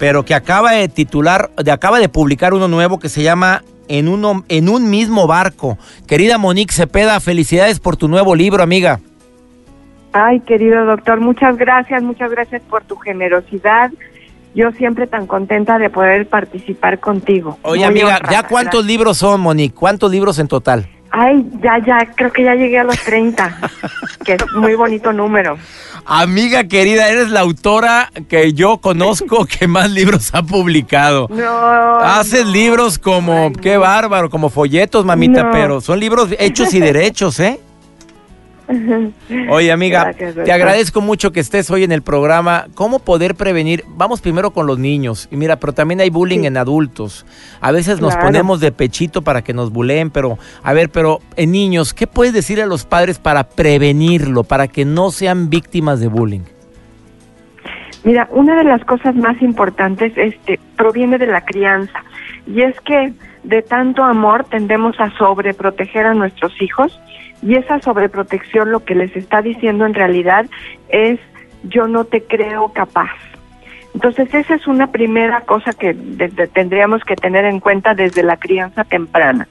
pero 0.00 0.24
que 0.24 0.34
acaba 0.34 0.72
de 0.72 0.88
titular, 0.88 1.52
de, 1.62 1.70
acaba 1.70 2.00
de 2.00 2.08
publicar 2.08 2.52
uno 2.52 2.66
nuevo 2.66 2.98
que 2.98 3.08
se 3.08 3.22
llama 3.22 3.62
en, 3.86 4.08
uno, 4.08 4.44
en 4.48 4.68
un 4.68 4.90
mismo 4.90 5.28
barco. 5.28 5.78
Querida 6.08 6.36
Monique 6.36 6.74
Cepeda, 6.74 7.20
felicidades 7.20 7.78
por 7.78 7.96
tu 7.96 8.08
nuevo 8.08 8.34
libro, 8.34 8.64
amiga. 8.64 9.00
Ay, 10.16 10.38
querido 10.40 10.84
doctor, 10.84 11.18
muchas 11.18 11.56
gracias, 11.56 12.00
muchas 12.00 12.30
gracias 12.30 12.62
por 12.62 12.84
tu 12.84 12.94
generosidad. 12.94 13.90
Yo 14.54 14.70
siempre 14.70 15.08
tan 15.08 15.26
contenta 15.26 15.76
de 15.76 15.90
poder 15.90 16.28
participar 16.28 17.00
contigo. 17.00 17.58
Oye, 17.62 17.84
amiga, 17.84 18.20
¿ya 18.30 18.44
cuántos 18.44 18.86
libros 18.86 19.18
son, 19.18 19.40
Monique? 19.40 19.74
¿Cuántos 19.74 20.12
libros 20.12 20.38
en 20.38 20.46
total? 20.46 20.86
Ay, 21.10 21.44
ya, 21.60 21.78
ya, 21.84 22.12
creo 22.14 22.32
que 22.32 22.44
ya 22.44 22.54
llegué 22.54 22.78
a 22.78 22.84
los 22.84 22.96
30, 23.00 23.58
que 24.24 24.34
es 24.34 24.52
muy 24.54 24.76
bonito 24.76 25.12
número. 25.12 25.58
Amiga 26.06 26.62
querida, 26.68 27.08
eres 27.08 27.30
la 27.30 27.40
autora 27.40 28.12
que 28.28 28.52
yo 28.52 28.78
conozco 28.78 29.46
que 29.58 29.66
más 29.66 29.90
libros 29.90 30.30
ha 30.32 30.44
publicado. 30.44 31.26
No. 31.28 31.96
Haces 31.98 32.46
libros 32.46 33.00
como, 33.00 33.52
qué 33.52 33.78
bárbaro, 33.78 34.30
como 34.30 34.48
folletos, 34.48 35.04
mamita, 35.04 35.50
pero 35.50 35.80
son 35.80 35.98
libros 35.98 36.28
hechos 36.38 36.72
y 36.72 36.78
derechos, 36.78 37.40
¿eh? 37.40 37.58
Oye, 39.50 39.70
amiga, 39.72 40.04
Gracias, 40.04 40.44
te 40.44 40.52
agradezco 40.52 41.00
mucho 41.00 41.32
que 41.32 41.40
estés 41.40 41.70
hoy 41.70 41.84
en 41.84 41.92
el 41.92 42.02
programa. 42.02 42.66
¿Cómo 42.74 42.98
poder 42.98 43.34
prevenir? 43.34 43.84
Vamos 43.88 44.20
primero 44.20 44.52
con 44.52 44.66
los 44.66 44.78
niños. 44.78 45.28
Y 45.30 45.36
mira, 45.36 45.56
pero 45.56 45.72
también 45.72 46.00
hay 46.00 46.10
bullying 46.10 46.40
Sí. 46.40 46.46
en 46.46 46.56
adultos. 46.56 47.26
A 47.60 47.72
veces 47.72 48.00
nos 48.00 48.16
ponemos 48.16 48.60
de 48.60 48.72
pechito 48.72 49.22
para 49.22 49.42
que 49.42 49.52
nos 49.52 49.70
buleen, 49.70 50.10
pero 50.10 50.38
a 50.62 50.72
ver, 50.72 50.88
pero 50.88 51.20
en 51.36 51.52
niños, 51.52 51.92
¿qué 51.94 52.06
puedes 52.06 52.32
decir 52.32 52.60
a 52.62 52.66
los 52.66 52.84
padres 52.86 53.18
para 53.18 53.44
prevenirlo, 53.44 54.44
para 54.44 54.68
que 54.68 54.84
no 54.84 55.10
sean 55.10 55.50
víctimas 55.50 56.00
de 56.00 56.08
bullying? 56.08 56.42
Mira, 58.04 58.28
una 58.30 58.56
de 58.56 58.64
las 58.64 58.84
cosas 58.84 59.14
más 59.14 59.40
importantes 59.40 60.12
este, 60.16 60.60
proviene 60.76 61.16
de 61.18 61.26
la 61.26 61.42
crianza 61.42 62.04
y 62.46 62.60
es 62.60 62.78
que 62.80 63.12
de 63.44 63.62
tanto 63.62 64.02
amor 64.02 64.44
tendemos 64.44 64.98
a 64.98 65.10
sobreproteger 65.16 66.06
a 66.06 66.14
nuestros 66.14 66.60
hijos 66.60 66.98
y 67.42 67.56
esa 67.56 67.78
sobreprotección 67.80 68.72
lo 68.72 68.84
que 68.84 68.94
les 68.94 69.14
está 69.14 69.42
diciendo 69.42 69.84
en 69.84 69.94
realidad 69.94 70.46
es 70.88 71.20
yo 71.64 71.86
no 71.86 72.04
te 72.04 72.22
creo 72.22 72.72
capaz. 72.72 73.12
Entonces 73.94 74.34
esa 74.34 74.54
es 74.54 74.66
una 74.66 74.88
primera 74.88 75.42
cosa 75.42 75.72
que 75.72 75.94
tendríamos 76.52 77.04
que 77.04 77.16
tener 77.16 77.44
en 77.44 77.60
cuenta 77.60 77.94
desde 77.94 78.22
la 78.22 78.38
crianza 78.38 78.84
temprana. 78.84 79.46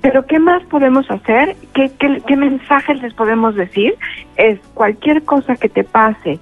Pero 0.00 0.26
¿qué 0.26 0.38
más 0.38 0.62
podemos 0.66 1.10
hacer? 1.10 1.56
¿Qué, 1.74 1.90
qué, 1.98 2.22
qué 2.24 2.36
mensajes 2.36 3.02
les 3.02 3.12
podemos 3.14 3.56
decir? 3.56 3.96
Es 4.36 4.60
cualquier 4.74 5.24
cosa 5.24 5.56
que 5.56 5.68
te 5.68 5.82
pase, 5.82 6.38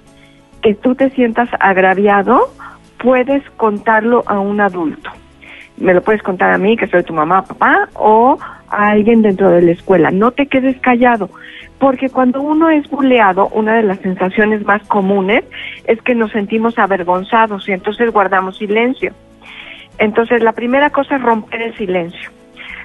que 0.61 0.75
tú 0.75 0.93
te 0.93 1.09
sientas 1.09 1.49
agraviado, 1.59 2.51
puedes 2.99 3.43
contarlo 3.57 4.23
a 4.27 4.39
un 4.39 4.61
adulto. 4.61 5.09
Me 5.77 5.93
lo 5.93 6.01
puedes 6.01 6.23
contar 6.23 6.51
a 6.51 6.57
mí, 6.57 6.75
que 6.75 6.87
soy 6.87 7.03
tu 7.03 7.13
mamá, 7.13 7.43
papá, 7.43 7.89
o 7.93 8.37
a 8.69 8.89
alguien 8.89 9.21
dentro 9.21 9.49
de 9.49 9.61
la 9.61 9.71
escuela. 9.71 10.11
No 10.11 10.31
te 10.31 10.47
quedes 10.47 10.79
callado, 10.79 11.29
porque 11.79 12.09
cuando 12.09 12.41
uno 12.41 12.69
es 12.69 12.89
buleado, 12.89 13.47
una 13.49 13.75
de 13.75 13.83
las 13.83 13.99
sensaciones 13.99 14.65
más 14.65 14.85
comunes 14.87 15.43
es 15.85 16.01
que 16.01 16.15
nos 16.15 16.31
sentimos 16.31 16.77
avergonzados 16.79 17.67
y 17.69 17.73
entonces 17.73 18.11
guardamos 18.11 18.57
silencio. 18.57 19.13
Entonces, 19.99 20.43
la 20.43 20.53
primera 20.53 20.89
cosa 20.89 21.15
es 21.15 21.21
romper 21.21 21.61
el 21.61 21.75
silencio. 21.75 22.31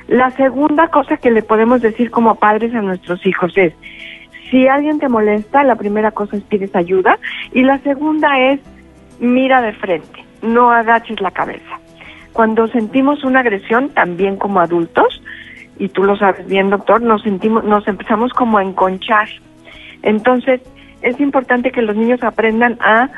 La 0.09 0.31
segunda 0.33 0.89
cosa 0.89 1.17
que 1.17 1.31
le 1.31 1.43
podemos 1.43 1.81
decir 1.81 2.11
como 2.11 2.35
padres 2.35 2.75
a 2.75 2.83
nuestros 2.83 3.25
hijos 3.27 3.53
es, 3.57 3.73
si 4.51 4.67
alguien 4.69 4.99
te 4.99 5.09
molesta, 5.09 5.65
la 5.65 5.77
primera 5.77 6.11
cosa 6.11 6.37
es 6.37 6.43
pides 6.43 6.75
ayuda 6.75 7.19
y 7.53 7.63
la 7.63 7.79
segunda 7.79 8.39
es 8.39 8.61
mira 9.21 9.63
de 9.63 9.73
frente, 9.73 10.25
no 10.43 10.71
agaches 10.71 11.21
la 11.21 11.31
cabeza. 11.31 11.82
Cuando 12.33 12.67
sentimos 12.69 13.25
una 13.25 13.41
agresión, 13.41 13.91
también 13.91 14.37
como 14.37 14.61
adultos, 14.61 15.23
y 15.79 15.89
tú 15.89 16.05
lo 16.05 16.17
sabes 16.17 16.47
bien, 16.47 16.71
doctor, 16.71 17.03
nos 17.03 17.23
sentimos, 17.23 17.65
nos 17.65 17.87
empezamos 17.89 18.33
como 18.33 18.59
a 18.59 18.63
enconchar. 18.63 19.29
Entonces, 20.03 20.61
es 21.03 21.19
importante 21.21 21.71
que 21.71 21.83
los 21.83 21.97
niños 21.97 22.23
aprendan 22.23 22.79
a 22.81 23.11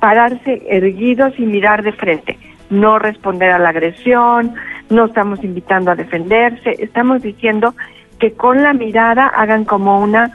pararse 0.00 0.62
erguidos 0.68 1.32
y 1.38 1.42
mirar 1.42 1.82
de 1.82 1.92
frente, 1.92 2.38
no 2.70 2.98
responder 2.98 3.50
a 3.50 3.58
la 3.58 3.68
agresión, 3.68 4.54
no 4.90 5.06
estamos 5.06 5.42
invitando 5.44 5.90
a 5.90 5.94
defenderse, 5.94 6.76
estamos 6.78 7.22
diciendo 7.22 7.74
que 8.18 8.32
con 8.32 8.62
la 8.62 8.72
mirada 8.72 9.26
hagan 9.26 9.64
como 9.64 10.00
una 10.00 10.32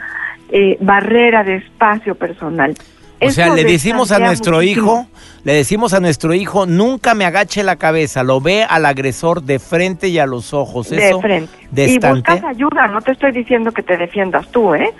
eh, 0.50 0.78
barrera 0.80 1.44
de 1.44 1.56
espacio 1.56 2.16
personal. 2.16 2.76
O 3.20 3.30
sea, 3.32 3.54
le 3.54 3.64
decimos 3.64 4.12
a 4.12 4.20
nuestro 4.20 4.58
muchísimo. 4.58 4.86
hijo, 4.86 5.08
le 5.44 5.54
decimos 5.54 5.94
a 5.94 6.00
nuestro 6.00 6.34
hijo, 6.34 6.66
nunca 6.66 7.14
me 7.16 7.26
agache 7.26 7.64
la 7.64 7.76
cabeza, 7.76 8.24
lo 8.24 8.42
ve 8.42 8.64
al 8.64 8.86
agresor 8.86 9.44
de 9.44 9.60
frente 9.60 10.08
y 10.10 10.20
a 10.20 10.26
los 10.26 10.54
ojos. 10.54 10.90
de 10.90 11.10
Eso, 11.10 11.22
frente. 11.22 11.52
Y 11.72 11.76
destante. 11.76 12.32
buscas 12.32 12.44
ayuda, 12.44 12.88
no 12.88 13.02
te 13.02 13.12
estoy 13.14 13.32
diciendo 13.32 13.72
que 13.72 13.82
te 13.84 13.98
defiendas 13.98 14.48
tú, 14.52 14.76
¿eh? 14.76 14.94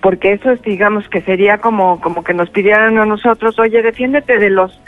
Porque 0.00 0.32
eso 0.32 0.52
es, 0.52 0.62
digamos, 0.62 1.08
que 1.08 1.20
sería 1.22 1.58
como, 1.58 2.00
como 2.00 2.22
que 2.22 2.34
nos 2.34 2.50
pidieran 2.50 2.98
a 2.98 3.04
nosotros, 3.04 3.58
oye, 3.58 3.82
defiéndete 3.82 4.38
de 4.38 4.50
los 4.50 4.78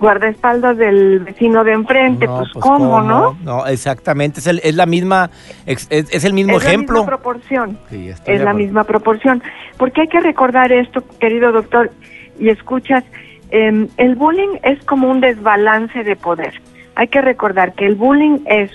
guardaespaldas 0.00 0.78
del 0.78 1.20
vecino 1.20 1.62
de 1.62 1.72
enfrente, 1.72 2.26
No, 2.26 2.38
pues, 2.38 2.50
pues, 2.54 2.64
¿cómo, 2.64 3.00
no? 3.02 3.36
No, 3.44 3.66
exactamente, 3.66 4.40
es 4.40 4.46
el, 4.46 4.60
es 4.64 4.74
la 4.74 4.86
misma, 4.86 5.30
es, 5.66 5.86
es 5.90 6.24
el 6.24 6.32
mismo 6.32 6.56
es 6.56 6.64
ejemplo. 6.64 6.94
la 6.94 7.00
misma 7.02 7.16
proporción. 7.16 7.78
Sí, 7.90 8.10
es 8.26 8.40
la 8.40 8.54
misma 8.54 8.84
proporción. 8.84 9.42
Porque 9.76 10.00
hay 10.02 10.08
que 10.08 10.20
recordar 10.20 10.72
esto, 10.72 11.04
querido 11.20 11.52
doctor, 11.52 11.92
y 12.38 12.48
escuchas, 12.48 13.04
em, 13.50 13.88
el 13.98 14.14
bullying 14.16 14.58
es 14.62 14.82
como 14.84 15.10
un 15.10 15.20
desbalance 15.20 16.02
de 16.02 16.16
poder. 16.16 16.54
Hay 16.96 17.08
que 17.08 17.20
recordar 17.20 17.74
que 17.74 17.86
el 17.86 17.94
bullying 17.94 18.38
es 18.46 18.70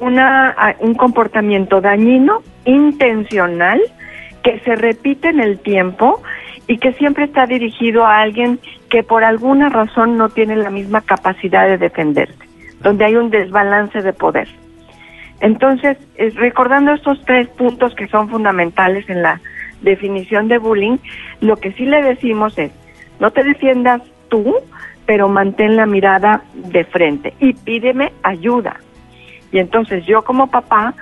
una, 0.00 0.56
un 0.80 0.94
comportamiento 0.94 1.80
dañino, 1.80 2.42
intencional, 2.64 3.80
que 4.42 4.58
se 4.60 4.74
repite 4.74 5.28
en 5.28 5.40
el 5.40 5.58
tiempo 5.60 6.22
y 6.66 6.78
que 6.78 6.92
siempre 6.94 7.24
está 7.24 7.46
dirigido 7.46 8.04
a 8.06 8.20
alguien 8.20 8.58
que 8.92 9.02
por 9.02 9.24
alguna 9.24 9.70
razón 9.70 10.18
no 10.18 10.28
tiene 10.28 10.54
la 10.54 10.68
misma 10.68 11.00
capacidad 11.00 11.66
de 11.66 11.78
defenderse, 11.78 12.36
donde 12.82 13.06
hay 13.06 13.16
un 13.16 13.30
desbalance 13.30 14.02
de 14.02 14.12
poder. 14.12 14.46
Entonces, 15.40 15.96
es- 16.16 16.34
recordando 16.34 16.92
estos 16.92 17.18
tres 17.24 17.48
puntos 17.48 17.94
que 17.94 18.06
son 18.08 18.28
fundamentales 18.28 19.08
en 19.08 19.22
la 19.22 19.40
definición 19.80 20.46
de 20.48 20.58
bullying, 20.58 20.98
lo 21.40 21.56
que 21.56 21.72
sí 21.72 21.86
le 21.86 22.02
decimos 22.02 22.58
es, 22.58 22.70
no 23.18 23.30
te 23.30 23.42
defiendas 23.42 24.02
tú, 24.28 24.56
pero 25.06 25.26
mantén 25.26 25.74
la 25.76 25.86
mirada 25.86 26.42
de 26.52 26.84
frente 26.84 27.32
y 27.40 27.54
pídeme 27.54 28.12
ayuda. 28.22 28.76
Y 29.52 29.58
entonces 29.58 30.04
yo 30.04 30.20
como 30.22 30.48
papá, 30.50 30.92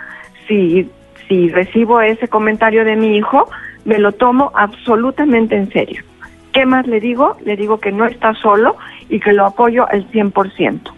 si, 0.47 0.89
si 1.27 1.49
recibo 1.49 2.01
ese 2.01 2.29
comentario 2.29 2.85
de 2.85 2.95
mi 2.95 3.17
hijo, 3.17 3.51
me 3.85 3.99
lo 3.99 4.13
tomo 4.13 4.53
absolutamente 4.55 5.57
en 5.57 5.73
serio. 5.73 6.05
¿Qué 6.53 6.67
más 6.67 6.87
le 6.87 7.01
digo? 7.01 7.37
Le 7.45 7.57
digo 7.57 7.79
que 7.79 7.93
no 7.93 8.07
está 8.07 8.35
solo 8.35 8.77
y 9.09 9.21
que 9.21 9.33
lo 9.33 9.47
apoyo 9.47 9.87
al 9.89 10.11
100%. 10.11 10.93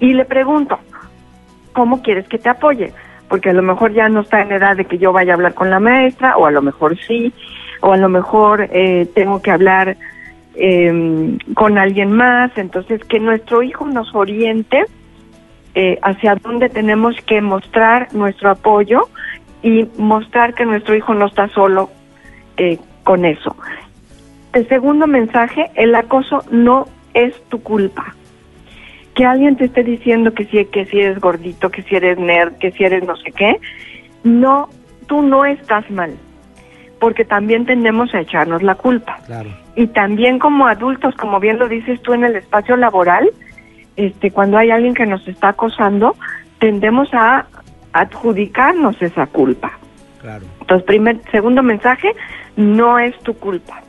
Y 0.00 0.14
le 0.14 0.24
pregunto, 0.24 0.78
¿cómo 1.72 2.02
quieres 2.02 2.26
que 2.28 2.38
te 2.38 2.48
apoye? 2.48 2.92
Porque 3.28 3.50
a 3.50 3.52
lo 3.52 3.62
mejor 3.62 3.92
ya 3.92 4.08
no 4.08 4.20
está 4.20 4.42
en 4.42 4.52
edad 4.52 4.76
de 4.76 4.84
que 4.84 4.98
yo 4.98 5.12
vaya 5.12 5.32
a 5.32 5.36
hablar 5.36 5.54
con 5.54 5.70
la 5.70 5.80
maestra, 5.80 6.36
o 6.36 6.46
a 6.46 6.50
lo 6.50 6.62
mejor 6.62 6.98
sí, 6.98 7.32
o 7.80 7.92
a 7.92 7.96
lo 7.96 8.08
mejor 8.08 8.68
eh, 8.72 9.06
tengo 9.14 9.40
que 9.40 9.50
hablar 9.50 9.96
eh, 10.54 11.38
con 11.54 11.78
alguien 11.78 12.12
más. 12.12 12.50
Entonces, 12.56 13.02
que 13.04 13.20
nuestro 13.20 13.62
hijo 13.62 13.86
nos 13.86 14.14
oriente 14.14 14.84
eh, 15.74 15.98
hacia 16.02 16.34
dónde 16.34 16.68
tenemos 16.68 17.16
que 17.24 17.40
mostrar 17.40 18.14
nuestro 18.14 18.50
apoyo 18.50 19.08
y 19.62 19.88
mostrar 19.96 20.54
que 20.54 20.66
nuestro 20.66 20.94
hijo 20.94 21.14
no 21.14 21.26
está 21.26 21.48
solo 21.48 21.88
eh, 22.58 22.78
con 23.04 23.24
eso. 23.24 23.56
El 24.52 24.68
segundo 24.68 25.06
mensaje, 25.06 25.70
el 25.74 25.94
acoso 25.94 26.44
no 26.50 26.86
es 27.14 27.34
tu 27.48 27.62
culpa 27.62 28.14
que 29.14 29.24
alguien 29.24 29.56
te 29.56 29.66
esté 29.66 29.84
diciendo 29.84 30.32
que 30.32 30.44
si, 30.46 30.64
que 30.66 30.86
si 30.86 31.00
eres 31.00 31.20
gordito, 31.20 31.70
que 31.70 31.82
si 31.82 31.96
eres 31.96 32.18
nerd, 32.18 32.54
que 32.54 32.72
si 32.72 32.84
eres 32.84 33.04
no 33.04 33.16
sé 33.16 33.32
qué, 33.32 33.58
no, 34.24 34.68
tú 35.06 35.22
no 35.22 35.44
estás 35.44 35.90
mal, 35.90 36.14
porque 36.98 37.24
también 37.24 37.66
tendemos 37.66 38.14
a 38.14 38.20
echarnos 38.20 38.62
la 38.62 38.74
culpa. 38.74 39.18
Claro. 39.26 39.50
Y 39.76 39.88
también 39.88 40.38
como 40.38 40.66
adultos, 40.66 41.14
como 41.16 41.40
bien 41.40 41.58
lo 41.58 41.68
dices 41.68 42.00
tú 42.02 42.14
en 42.14 42.24
el 42.24 42.36
espacio 42.36 42.76
laboral, 42.76 43.30
este, 43.96 44.30
cuando 44.30 44.56
hay 44.56 44.70
alguien 44.70 44.94
que 44.94 45.06
nos 45.06 45.26
está 45.28 45.48
acosando, 45.48 46.16
tendemos 46.58 47.12
a 47.12 47.46
adjudicarnos 47.92 49.00
esa 49.02 49.26
culpa. 49.26 49.72
Claro. 50.22 50.46
Entonces, 50.60 50.86
primer, 50.86 51.20
segundo 51.30 51.62
mensaje, 51.62 52.14
no 52.56 52.98
es 52.98 53.18
tu 53.20 53.34
culpa. 53.34 53.82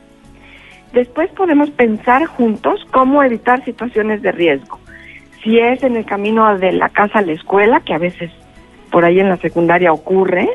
Después 0.94 1.28
podemos 1.30 1.70
pensar 1.70 2.24
juntos 2.26 2.86
cómo 2.92 3.24
evitar 3.24 3.64
situaciones 3.64 4.22
de 4.22 4.30
riesgo. 4.30 4.78
Si 5.42 5.58
es 5.58 5.82
en 5.82 5.96
el 5.96 6.04
camino 6.04 6.56
de 6.56 6.70
la 6.70 6.88
casa 6.88 7.18
a 7.18 7.22
la 7.22 7.32
escuela, 7.32 7.80
que 7.80 7.94
a 7.94 7.98
veces 7.98 8.30
por 8.92 9.04
ahí 9.04 9.18
en 9.18 9.28
la 9.28 9.36
secundaria 9.38 9.92
ocurre, 9.92 10.48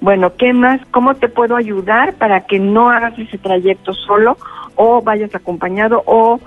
bueno, 0.00 0.32
¿qué 0.36 0.54
más? 0.54 0.80
¿Cómo 0.90 1.14
te 1.16 1.28
puedo 1.28 1.54
ayudar 1.54 2.14
para 2.14 2.46
que 2.46 2.58
no 2.58 2.88
hagas 2.88 3.18
ese 3.18 3.36
trayecto 3.36 3.92
solo 3.92 4.38
o 4.74 5.02
vayas 5.02 5.34
acompañado 5.34 6.02
o 6.06 6.40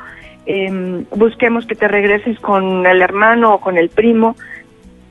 em, 0.47 1.05
busquemos 1.15 1.67
que 1.67 1.75
te 1.75 1.87
regreses 1.87 2.39
con 2.39 2.87
el 2.87 3.03
hermano 3.03 3.53
o 3.53 3.59
con 3.59 3.77
el 3.77 3.89
primo? 3.89 4.35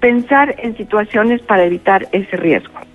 Pensar 0.00 0.56
en 0.58 0.76
situaciones 0.76 1.42
para 1.42 1.64
evitar 1.64 2.08
ese 2.10 2.36
riesgo. 2.36 2.85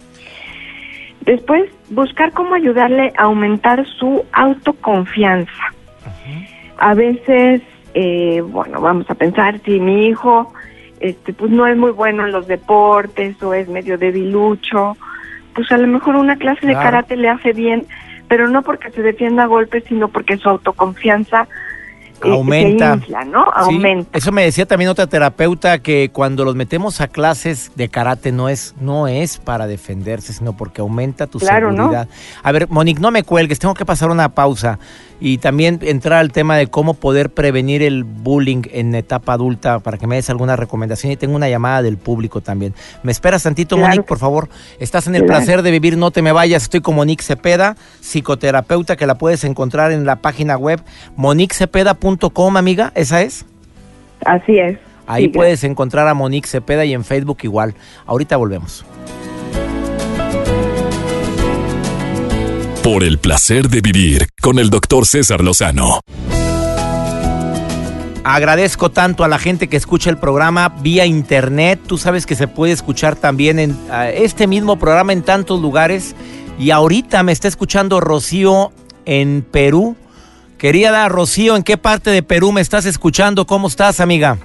Después, 1.21 1.69
buscar 1.89 2.31
cómo 2.33 2.55
ayudarle 2.55 3.13
a 3.17 3.23
aumentar 3.23 3.85
su 3.99 4.25
autoconfianza. 4.31 5.63
A 6.77 6.93
veces, 6.95 7.61
eh, 7.93 8.41
bueno, 8.41 8.81
vamos 8.81 9.09
a 9.09 9.15
pensar 9.15 9.59
si 9.63 9.79
mi 9.79 10.07
hijo, 10.07 10.51
este, 10.99 11.33
pues 11.33 11.51
no 11.51 11.67
es 11.67 11.77
muy 11.77 11.91
bueno 11.91 12.25
en 12.25 12.31
los 12.31 12.47
deportes 12.47 13.41
o 13.43 13.53
es 13.53 13.69
medio 13.69 13.97
debilucho, 13.97 14.97
pues 15.53 15.71
a 15.71 15.77
lo 15.77 15.87
mejor 15.87 16.15
una 16.15 16.37
clase 16.37 16.65
de 16.65 16.73
karate 16.73 17.15
le 17.17 17.29
hace 17.29 17.53
bien, 17.53 17.85
pero 18.27 18.47
no 18.47 18.61
porque 18.63 18.89
se 18.91 19.01
defienda 19.01 19.43
a 19.43 19.47
golpes, 19.47 19.83
sino 19.87 20.07
porque 20.07 20.37
su 20.37 20.49
autoconfianza 20.49 21.47
Aumenta. 22.29 22.93
se 22.93 22.99
infla, 22.99 23.23
¿no? 23.25 23.43
Sí, 23.45 23.51
Aumenta. 23.75 24.17
Eso 24.17 24.31
me 24.31 24.43
decía 24.43 24.65
también 24.65 24.89
otra 24.89 25.07
terapeuta 25.07 25.79
que 25.79 26.09
cuando 26.13 26.45
los 26.45 26.55
metemos 26.55 27.01
a 27.01 27.07
clases 27.07 27.71
de 27.75 27.89
karate 27.89 28.31
no 28.31 28.49
es 28.49 28.75
no 28.79 29.07
es 29.07 29.37
para 29.37 29.67
defenderse, 29.67 30.33
sino 30.33 30.55
porque 30.55 30.81
aumenta 30.81 31.27
tu 31.27 31.39
Claro, 31.39 31.71
¿no? 31.71 31.77
seguridad. 31.83 32.07
A 32.43 32.51
ver, 32.51 32.67
Monique, 32.69 32.99
no 33.01 33.11
me 33.11 33.23
cuelgues, 33.23 33.59
tengo 33.59 33.73
que 33.73 33.85
pasar 33.85 34.09
una 34.11 34.29
pausa 34.29 34.79
y 35.23 35.37
también 35.37 35.77
entrar 35.83 36.17
al 36.19 36.31
tema 36.31 36.55
de 36.57 36.65
cómo 36.67 36.95
poder 36.95 37.31
prevenir 37.31 37.83
el 37.83 38.03
bullying 38.03 38.63
en 38.71 38.95
etapa 38.95 39.33
adulta 39.33 39.77
para 39.79 39.99
que 39.99 40.07
me 40.07 40.15
des 40.15 40.29
alguna 40.31 40.55
recomendación 40.55 41.11
y 41.11 41.15
tengo 41.17 41.35
una 41.35 41.47
llamada 41.47 41.83
del 41.83 41.97
público 41.97 42.41
también. 42.41 42.73
¿Me 43.03 43.11
esperas 43.11 43.43
tantito, 43.43 43.75
Claro 43.75 43.89
Monique, 43.89 44.03
que 44.03 44.07
por 44.07 44.17
favor? 44.17 44.49
Estás 44.79 45.05
en 45.07 45.13
el 45.15 45.21
Claro. 45.25 45.39
placer 45.39 45.61
de 45.61 45.69
vivir, 45.71 45.95
no 45.97 46.09
te 46.09 46.23
me 46.23 46.31
vayas. 46.31 46.63
Estoy 46.63 46.81
con 46.81 46.95
Monique 46.95 47.23
Cepeda, 47.23 47.75
psicoterapeuta 47.99 48.95
que 48.95 49.05
la 49.05 49.15
puedes 49.19 49.43
encontrar 49.43 49.91
en 49.91 50.05
la 50.07 50.15
página 50.17 50.57
web 50.57 50.81
moniquecepeda.com, 51.15 52.10
amiga, 52.57 52.91
¿esa 52.95 53.21
es? 53.21 53.45
Así 54.25 54.59
es. 54.59 54.77
Ahí 55.07 55.23
Sí, 55.23 55.29
puedes 55.29 55.63
encontrar 55.63 56.07
a 56.07 56.13
Monique 56.13 56.47
Cepeda 56.47 56.85
y 56.85 56.93
en 56.93 57.03
Facebook 57.03 57.39
igual. 57.43 57.73
Ahorita 58.05 58.37
volvemos. 58.37 58.85
Por 62.83 63.03
el 63.03 63.19
placer 63.19 63.69
de 63.69 63.81
vivir 63.81 64.27
con 64.41 64.57
el 64.57 64.69
doctor 64.69 65.05
César 65.05 65.43
Lozano. 65.43 65.99
Agradezco 68.23 68.91
tanto 68.91 69.23
a 69.23 69.27
la 69.27 69.39
gente 69.39 69.67
que 69.67 69.77
escucha 69.77 70.09
el 70.09 70.17
programa 70.17 70.69
vía 70.81 71.05
internet. 71.05 71.79
Tú 71.87 71.97
sabes 71.97 72.25
que 72.25 72.35
se 72.35 72.47
puede 72.47 72.71
escuchar 72.71 73.15
también 73.15 73.59
en 73.59 73.77
este 74.13 74.45
mismo 74.45 74.77
programa 74.77 75.11
en 75.11 75.23
tantos 75.23 75.59
lugares. 75.59 76.15
Y 76.59 76.69
ahorita 76.69 77.23
me 77.23 77.31
está 77.31 77.47
escuchando 77.47 77.99
Rocío 77.99 78.71
en 79.05 79.41
Perú. 79.49 79.95
Querida 80.61 81.09
Rocío, 81.09 81.55
¿en 81.55 81.63
qué 81.63 81.75
parte 81.75 82.11
de 82.11 82.21
Perú 82.21 82.51
me 82.51 82.61
estás 82.61 82.85
escuchando? 82.85 83.47
¿Cómo 83.47 83.67
estás, 83.67 83.99
amiga? 83.99 84.37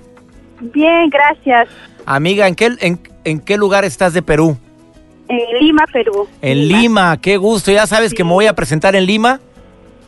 Bien, 0.60 1.10
gracias. 1.10 1.68
Amiga, 2.06 2.48
¿en 2.48 2.54
qué, 2.54 2.70
en, 2.80 2.98
en 3.24 3.38
qué 3.38 3.58
lugar 3.58 3.84
estás 3.84 4.14
de 4.14 4.22
Perú? 4.22 4.56
En 5.28 5.58
Lima, 5.60 5.84
Perú. 5.92 6.26
En 6.40 6.68
Lima, 6.68 7.20
qué 7.20 7.36
gusto. 7.36 7.70
¿Ya 7.70 7.86
sabes 7.86 8.14
que 8.14 8.24
me 8.24 8.30
voy 8.30 8.46
a 8.46 8.54
presentar 8.54 8.96
en 8.96 9.04
Lima? 9.04 9.40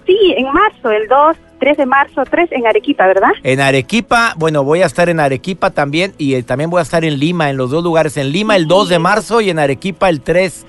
Sí, 0.07 0.17
en 0.35 0.47
marzo, 0.51 0.91
el 0.91 1.07
2, 1.09 1.37
3 1.61 1.77
de 1.77 1.85
marzo, 1.85 2.23
3 2.25 2.53
en 2.53 2.67
Arequipa, 2.67 3.07
¿verdad? 3.07 3.29
En 3.43 3.61
Arequipa, 3.61 4.33
bueno, 4.39 4.65
voy 4.65 4.81
a 4.81 4.87
estar 4.87 5.11
en 5.11 5.21
Arequipa 5.21 5.69
también 5.73 6.15
y 6.17 6.37
eh, 6.37 6.43
también 6.43 6.71
voy 6.71 6.79
a 6.79 6.85
estar 6.85 7.05
en 7.05 7.19
Lima, 7.19 7.51
en 7.51 7.59
los 7.59 7.71
dos 7.71 7.85
lugares. 7.85 8.17
En 8.17 8.33
Lima 8.33 8.57
el 8.57 8.67
2 8.67 8.89
de 8.89 8.99
marzo 8.99 9.43
y 9.43 9.51
en 9.51 9.59
Arequipa 9.59 10.09
el 10.09 10.23
3. 10.23 10.65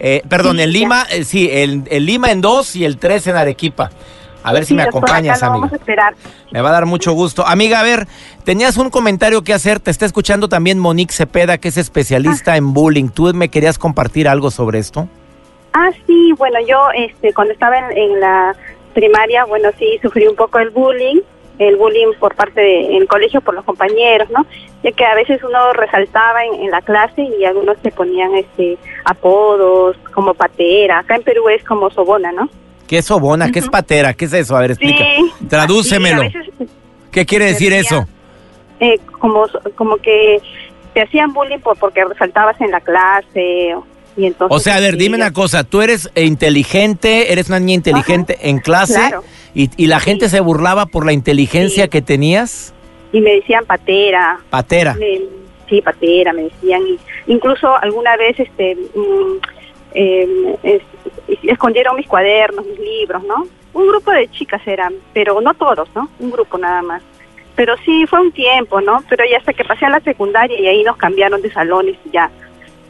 eh, 0.00 0.22
perdón, 0.28 0.56
Sí, 0.56 0.62
en. 0.64 0.72
Lima, 0.72 1.06
eh, 1.12 1.22
sí, 1.22 1.48
en, 1.52 1.86
en 1.88 2.04
Lima 2.04 2.32
en 2.32 2.40
2 2.40 2.74
y 2.74 2.84
el 2.84 2.96
3 2.98 3.28
en 3.28 3.36
Arequipa. 3.36 3.90
A 4.42 4.52
ver 4.52 4.64
si 4.64 4.74
me 4.74 4.82
acompañas, 4.82 5.42
amiga. 5.42 5.60
Vamos 5.60 5.72
a 5.72 5.76
esperar. 5.76 6.14
Me 6.50 6.60
va 6.60 6.70
a 6.70 6.72
dar 6.72 6.86
mucho 6.86 7.12
gusto. 7.12 7.46
Amiga, 7.46 7.80
a 7.80 7.82
ver, 7.82 8.06
tenías 8.44 8.76
un 8.76 8.90
comentario 8.90 9.42
que 9.42 9.52
hacer. 9.52 9.80
Te 9.80 9.90
está 9.90 10.06
escuchando 10.06 10.48
también 10.48 10.78
Monique 10.78 11.12
Cepeda, 11.12 11.58
que 11.58 11.68
es 11.68 11.76
especialista 11.76 12.56
en 12.56 12.72
bullying. 12.72 13.08
¿Tú 13.08 13.32
me 13.34 13.48
querías 13.48 13.78
compartir 13.78 14.28
algo 14.28 14.50
sobre 14.50 14.78
esto? 14.78 15.08
Ah, 15.72 15.90
sí, 16.06 16.32
bueno, 16.36 16.58
yo 16.66 16.78
este, 16.94 17.32
cuando 17.32 17.52
estaba 17.52 17.78
en, 17.78 17.96
en 17.96 18.20
la 18.20 18.54
primaria, 18.92 19.44
bueno, 19.46 19.70
sí, 19.78 19.98
sufrí 20.02 20.26
un 20.26 20.36
poco 20.36 20.58
el 20.58 20.68
bullying, 20.70 21.20
el 21.58 21.76
bullying 21.76 22.12
por 22.20 22.34
parte 22.34 22.60
del 22.60 23.06
colegio, 23.08 23.40
por 23.40 23.54
los 23.54 23.64
compañeros, 23.64 24.28
¿no? 24.30 24.44
Ya 24.82 24.92
que 24.92 25.04
a 25.04 25.14
veces 25.14 25.42
uno 25.42 25.72
resaltaba 25.72 26.44
en, 26.44 26.54
en 26.62 26.70
la 26.70 26.82
clase 26.82 27.22
y 27.22 27.44
algunos 27.44 27.78
se 27.82 27.90
ponían 27.90 28.34
este 28.34 28.76
apodos 29.04 29.96
como 30.12 30.34
patera. 30.34 30.98
Acá 30.98 31.16
en 31.16 31.22
Perú 31.22 31.48
es 31.48 31.64
como 31.64 31.90
sobona, 31.90 32.32
¿no? 32.32 32.50
¿Qué 32.92 32.98
es 32.98 33.06
sobona? 33.06 33.50
¿Qué 33.50 33.58
es 33.60 33.70
patera? 33.70 34.12
¿Qué 34.12 34.26
es 34.26 34.34
eso? 34.34 34.54
A 34.54 34.60
ver, 34.60 34.72
explica. 34.72 35.02
Sí. 35.16 35.46
Tradúcemelo. 35.48 36.20
Veces, 36.20 36.46
¿Qué 37.10 37.24
quiere 37.24 37.46
decir 37.46 37.72
decía- 37.72 38.00
eso? 38.00 38.06
eh, 38.80 38.98
como 39.18 39.46
como 39.76 39.96
que 39.96 40.42
te 40.92 41.00
hacían 41.00 41.32
bullying 41.32 41.60
por 41.60 41.78
porque 41.78 42.04
resaltabas 42.04 42.60
en 42.60 42.70
la 42.70 42.82
clase 42.82 43.74
y 44.14 44.26
entonces 44.26 44.54
O 44.54 44.60
sea, 44.60 44.76
a 44.76 44.80
ver, 44.80 44.98
dime 44.98 45.16
yo- 45.16 45.24
una 45.24 45.32
cosa, 45.32 45.64
tú 45.64 45.80
eres 45.80 46.10
inteligente, 46.14 47.32
eres 47.32 47.48
una 47.48 47.60
niña 47.60 47.76
inteligente 47.76 48.36
en 48.42 48.58
clase 48.58 48.92
claro. 48.92 49.24
y, 49.54 49.70
y 49.82 49.86
la 49.86 49.98
gente 49.98 50.28
se 50.28 50.40
burlaba 50.40 50.84
por 50.84 51.06
la 51.06 51.14
inteligencia 51.14 51.84
Sí. 51.84 51.88
que 51.88 52.02
tenías, 52.02 52.74
y 53.10 53.22
me 53.22 53.36
decían 53.36 53.64
patera 53.64 54.38
patera. 54.50 54.92
me- 55.00 55.22
sí 55.66 55.80
patera 55.80 56.34
me 56.34 56.42
decían 56.42 56.82
incluso 57.26 57.74
alguna 57.80 58.18
vez 58.18 58.38
este 58.38 58.76
mm, 58.94 59.36
eh, 59.94 60.56
es- 60.62 60.82
escondieron 61.42 61.96
mis 61.96 62.06
cuadernos 62.06 62.64
mis 62.66 62.78
libros 62.78 63.22
no 63.24 63.46
un 63.74 63.88
grupo 63.88 64.10
de 64.10 64.28
chicas 64.30 64.60
eran 64.66 64.92
pero 65.12 65.40
no 65.40 65.54
todos 65.54 65.88
no 65.94 66.08
un 66.18 66.30
grupo 66.30 66.58
nada 66.58 66.82
más 66.82 67.02
pero 67.54 67.74
sí 67.84 68.06
fue 68.06 68.20
un 68.20 68.32
tiempo 68.32 68.80
no 68.80 69.02
pero 69.08 69.24
ya 69.30 69.38
hasta 69.38 69.52
que 69.52 69.64
pasé 69.64 69.86
a 69.86 69.90
la 69.90 70.00
secundaria 70.00 70.58
y 70.60 70.66
ahí 70.66 70.82
nos 70.82 70.96
cambiaron 70.96 71.40
de 71.42 71.52
salones 71.52 71.96
y 72.06 72.10
ya 72.10 72.30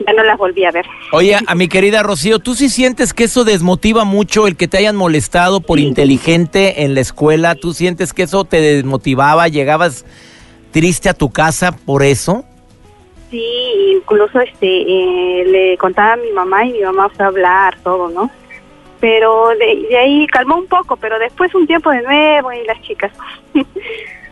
ya 0.05 0.13
no 0.15 0.25
las 0.25 0.37
volví 0.39 0.65
a 0.65 0.71
ver 0.73 0.85
Oye, 1.13 1.37
a 1.47 1.55
mi 1.55 1.69
querida 1.69 2.03
Rocío, 2.03 2.41
¿tú 2.41 2.55
sí 2.55 2.69
sientes 2.69 3.13
que 3.15 3.25
eso 3.25 3.45
desmotiva 3.45 4.05
mucho 4.05 4.49
el 4.49 4.57
que 4.57 4.67
te 4.67 4.79
hayan 4.79 4.97
molestado 4.97 5.61
por 5.61 5.79
Sí. 5.79 5.87
inteligente 5.87 6.83
en 6.83 6.95
la 6.95 7.01
escuela? 7.03 7.55
¿Tú 7.55 7.73
sientes 7.73 8.13
que 8.13 8.25
eso 8.25 8.45
te 8.45 8.61
desmotivaba? 8.61 9.47
¿Llegabas 9.47 10.05
triste 10.73 11.09
a 11.09 11.15
tu 11.15 11.31
casa 11.31 11.71
por 11.73 12.03
eso? 12.03 12.45
Sí, 13.33 13.95
incluso 13.97 14.41
este 14.41 14.67
eh, 14.67 15.45
le 15.47 15.79
contaba 15.79 16.13
a 16.13 16.17
mi 16.17 16.31
mamá 16.33 16.67
y 16.67 16.73
mi 16.73 16.83
mamá 16.83 17.09
fue 17.09 17.25
a 17.25 17.29
hablar 17.29 17.79
todo, 17.83 18.11
¿no? 18.11 18.31
Pero 19.01 19.49
de, 19.59 19.97
ahí 19.97 20.27
calmó 20.27 20.57
un 20.57 20.67
poco, 20.67 20.97
pero 20.97 21.19
después 21.19 21.55
un 21.55 21.67
tiempo 21.67 21.91
de 21.91 22.03
nuevo 22.03 22.53
y 22.53 22.63
las 22.67 22.79
chicas. 22.83 23.11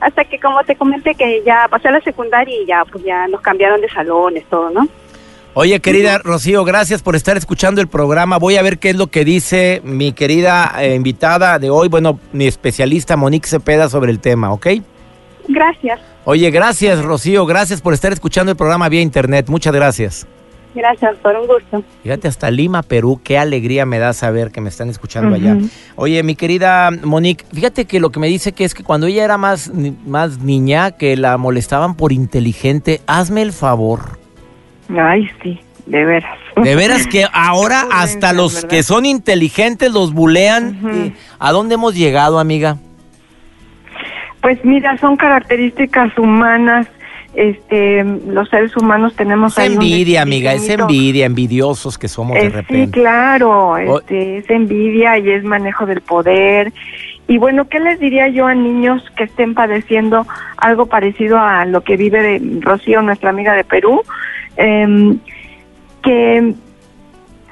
Hasta 0.00 0.26
que 0.26 0.38
como 0.38 0.62
te 0.64 0.76
comenté 0.76 1.14
que 1.14 1.42
ya 1.46 1.66
pasé 1.70 1.88
a 1.88 1.92
la 1.92 2.02
secundaria 2.02 2.54
y 2.60 2.66
ya 2.66 2.84
pues 2.84 3.02
ya 3.02 3.26
nos 3.26 3.40
cambiaron 3.40 3.80
de 3.80 3.88
salones, 3.88 4.44
todo, 4.50 4.68
¿no? 4.68 4.86
Oye, 5.54 5.80
querida 5.80 6.18
Rocío, 6.18 6.62
gracias 6.64 7.02
por 7.02 7.16
estar 7.16 7.38
escuchando 7.38 7.80
el 7.80 7.88
programa. 7.88 8.36
Voy 8.36 8.58
a 8.58 8.62
ver 8.62 8.78
qué 8.78 8.90
es 8.90 8.96
lo 8.96 9.06
que 9.06 9.24
dice 9.24 9.80
mi 9.82 10.12
querida 10.12 10.74
eh, 10.78 10.94
invitada 10.94 11.58
de 11.58 11.70
hoy, 11.70 11.88
bueno, 11.88 12.20
mi 12.32 12.46
especialista 12.46 13.16
Monique 13.16 13.48
Cepeda 13.48 13.88
sobre 13.88 14.10
el 14.10 14.20
tema, 14.20 14.52
¿ok? 14.52 14.66
Gracias, 15.52 16.00
Oye, 16.24 16.50
gracias 16.50 17.02
Rocío, 17.02 17.44
gracias 17.44 17.80
por 17.80 17.92
estar 17.92 18.12
escuchando 18.12 18.52
el 18.52 18.56
programa 18.56 18.88
vía 18.88 19.00
internet, 19.00 19.48
muchas 19.48 19.74
gracias. 19.74 20.26
gracias, 20.74 21.16
por 21.16 21.34
un 21.34 21.46
gusto. 21.48 21.82
Fíjate, 22.04 22.28
hasta 22.28 22.50
Lima, 22.50 22.82
Perú, 22.82 23.20
qué 23.24 23.36
alegría 23.36 23.84
me 23.84 23.98
da 23.98 24.12
saber 24.12 24.52
que 24.52 24.60
me 24.60 24.68
están 24.68 24.88
escuchando 24.90 25.34
allá. 25.34 25.56
Oye, 25.96 26.22
mi 26.22 26.36
querida 26.36 26.90
Monique, 27.02 27.44
fíjate 27.52 27.86
que 27.86 27.98
lo 27.98 28.10
que 28.10 28.20
me 28.20 28.28
dice 28.28 28.52
que 28.52 28.64
es 28.64 28.74
que 28.74 28.84
cuando 28.84 29.08
ella 29.08 29.24
era 29.24 29.38
más, 29.38 29.72
más 30.06 30.38
niña, 30.38 30.92
que 30.92 31.16
la 31.16 31.36
molestaban 31.36 31.96
por 31.96 32.12
inteligente, 32.12 33.00
hazme 33.06 33.42
el 33.42 33.52
favor. 33.52 34.18
Ay, 34.96 35.28
sí, 35.42 35.58
de 35.86 36.04
veras. 36.04 36.38
De 36.62 36.76
veras 36.76 37.06
que 37.06 37.26
ahora 37.32 37.86
hasta 37.90 38.32
los 38.32 38.64
que 38.66 38.82
son 38.82 39.06
inteligentes 39.06 39.90
los 39.92 40.12
bulean. 40.12 41.14
¿A 41.38 41.50
dónde 41.50 41.74
hemos 41.74 41.94
llegado, 41.94 42.38
amiga? 42.38 42.76
Pues 44.42 44.64
mira, 44.64 44.96
son 44.98 45.16
características 45.16 46.16
humanas. 46.18 46.86
Este, 47.34 48.02
los 48.26 48.48
seres 48.48 48.76
humanos 48.76 49.14
tenemos 49.14 49.56
Es 49.56 49.70
envidia, 49.72 50.22
amiga, 50.22 50.52
es 50.52 50.68
envidia, 50.68 51.26
envidiosos 51.26 51.96
que 51.96 52.08
somos 52.08 52.34
de 52.34 52.46
Eh, 52.46 52.50
sí, 52.50 52.56
repente. 52.56 52.90
claro, 52.90 53.76
este, 53.76 54.38
es 54.38 54.50
envidia 54.50 55.16
y 55.18 55.30
es 55.30 55.44
manejo 55.44 55.86
del 55.86 56.00
poder. 56.00 56.72
Y 57.28 57.38
bueno, 57.38 57.68
¿qué 57.68 57.78
les 57.78 58.00
diría 58.00 58.26
yo 58.28 58.46
a 58.48 58.54
niños 58.56 59.04
que 59.16 59.22
estén 59.24 59.54
padeciendo 59.54 60.26
algo 60.56 60.86
parecido 60.86 61.38
a 61.38 61.64
lo 61.66 61.82
que 61.84 61.96
vive 61.96 62.20
de 62.20 62.60
Rocío, 62.60 63.00
nuestra 63.02 63.30
amiga 63.30 63.54
de 63.54 63.62
Perú? 63.62 64.02
Em, 64.56 65.18
que 66.02 66.54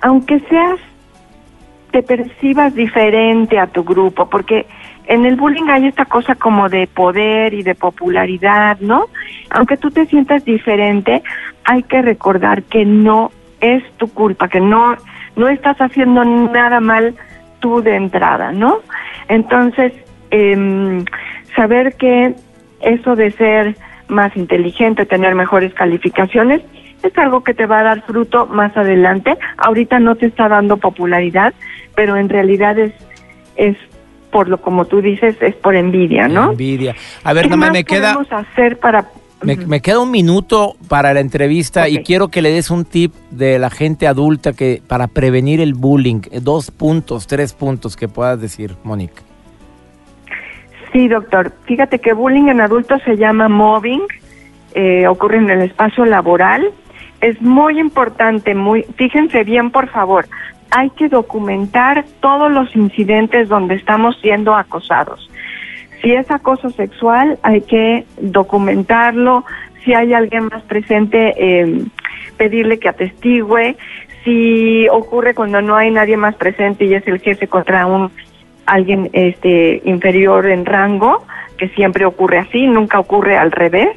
aunque 0.02 0.40
seas, 0.48 0.80
te 1.98 2.16
percibas 2.16 2.74
diferente 2.76 3.58
a 3.58 3.66
tu 3.66 3.82
grupo, 3.82 4.28
porque 4.28 4.66
en 5.06 5.26
el 5.26 5.34
bullying 5.34 5.68
hay 5.68 5.86
esta 5.86 6.04
cosa 6.04 6.36
como 6.36 6.68
de 6.68 6.86
poder 6.86 7.54
y 7.54 7.64
de 7.64 7.74
popularidad, 7.74 8.78
¿no? 8.80 9.06
Aunque 9.50 9.76
tú 9.76 9.90
te 9.90 10.06
sientas 10.06 10.44
diferente, 10.44 11.22
hay 11.64 11.82
que 11.82 12.00
recordar 12.02 12.62
que 12.62 12.84
no 12.84 13.32
es 13.60 13.82
tu 13.96 14.06
culpa, 14.12 14.48
que 14.48 14.60
no, 14.60 14.96
no 15.34 15.48
estás 15.48 15.76
haciendo 15.78 16.24
nada 16.24 16.78
mal 16.78 17.14
tú 17.58 17.82
de 17.82 17.96
entrada, 17.96 18.52
¿no? 18.52 18.78
Entonces, 19.28 19.92
em, 20.30 21.04
saber 21.56 21.96
que 21.96 22.34
eso 22.80 23.16
de 23.16 23.32
ser 23.32 23.76
más 24.06 24.36
inteligente, 24.36 25.04
tener 25.04 25.34
mejores 25.34 25.74
calificaciones, 25.74 26.62
es 27.02 27.16
algo 27.18 27.42
que 27.44 27.54
te 27.54 27.66
va 27.66 27.80
a 27.80 27.84
dar 27.84 28.02
fruto 28.02 28.46
más 28.46 28.76
adelante. 28.76 29.36
Ahorita 29.56 29.98
no 29.98 30.16
te 30.16 30.26
está 30.26 30.48
dando 30.48 30.76
popularidad, 30.76 31.54
pero 31.98 32.16
en 32.16 32.28
realidad 32.28 32.78
es, 32.78 32.92
es 33.56 33.76
por 34.30 34.48
lo 34.48 34.60
como 34.60 34.84
tú 34.84 35.02
dices, 35.02 35.34
es 35.40 35.56
por 35.56 35.74
envidia, 35.74 36.28
¿no? 36.28 36.52
Envidia. 36.52 36.94
A 37.24 37.32
ver, 37.32 37.46
¿Qué 37.46 37.50
no 37.50 37.56
me, 37.56 37.66
más 37.66 37.72
me 37.72 37.82
queda... 37.82 38.14
podemos 38.14 38.32
hacer 38.32 38.78
para 38.78 39.06
Me, 39.42 39.56
me 39.56 39.80
queda 39.80 39.98
un 39.98 40.12
minuto 40.12 40.76
para 40.86 41.12
la 41.12 41.18
entrevista 41.18 41.88
y 41.88 42.04
quiero 42.04 42.28
que 42.28 42.40
le 42.40 42.52
des 42.52 42.70
un 42.70 42.84
tip 42.84 43.12
de 43.32 43.58
la 43.58 43.68
gente 43.68 44.06
adulta 44.06 44.52
que 44.52 44.80
para 44.86 45.08
prevenir 45.08 45.60
el 45.60 45.74
bullying. 45.74 46.20
Dos 46.40 46.70
puntos, 46.70 47.26
tres 47.26 47.52
puntos 47.52 47.96
que 47.96 48.06
puedas 48.06 48.40
decir, 48.40 48.76
Mónica. 48.84 49.22
Sí, 50.92 51.08
doctor. 51.08 51.52
Fíjate 51.64 51.98
que 51.98 52.12
bullying 52.12 52.46
en 52.46 52.60
adultos 52.60 53.02
se 53.04 53.16
llama 53.16 53.48
mobbing, 53.48 54.02
eh, 54.74 55.08
ocurre 55.08 55.38
en 55.38 55.50
el 55.50 55.62
espacio 55.62 56.04
laboral. 56.04 56.70
Es 57.20 57.42
muy 57.42 57.80
importante, 57.80 58.54
muy, 58.54 58.84
fíjense 58.96 59.42
bien, 59.42 59.72
por 59.72 59.88
favor, 59.88 60.26
hay 60.70 60.90
que 60.90 61.08
documentar 61.08 62.04
todos 62.20 62.50
los 62.50 62.74
incidentes 62.76 63.48
donde 63.48 63.74
estamos 63.74 64.18
siendo 64.20 64.54
acosados. 64.54 65.30
Si 66.02 66.12
es 66.12 66.30
acoso 66.30 66.70
sexual, 66.70 67.38
hay 67.42 67.62
que 67.62 68.04
documentarlo. 68.20 69.44
Si 69.84 69.94
hay 69.94 70.12
alguien 70.12 70.44
más 70.46 70.62
presente, 70.64 71.34
eh, 71.36 71.84
pedirle 72.36 72.78
que 72.78 72.88
atestigue. 72.88 73.76
Si 74.24 74.86
ocurre 74.88 75.34
cuando 75.34 75.60
no 75.62 75.76
hay 75.76 75.90
nadie 75.90 76.16
más 76.16 76.34
presente 76.36 76.84
y 76.84 76.94
es 76.94 77.06
el 77.08 77.20
jefe 77.20 77.48
contra 77.48 77.86
un 77.86 78.10
alguien 78.66 79.08
este 79.14 79.80
inferior 79.84 80.46
en 80.46 80.66
rango, 80.66 81.24
que 81.56 81.68
siempre 81.70 82.04
ocurre 82.04 82.38
así, 82.38 82.66
nunca 82.66 83.00
ocurre 83.00 83.36
al 83.36 83.50
revés. 83.50 83.88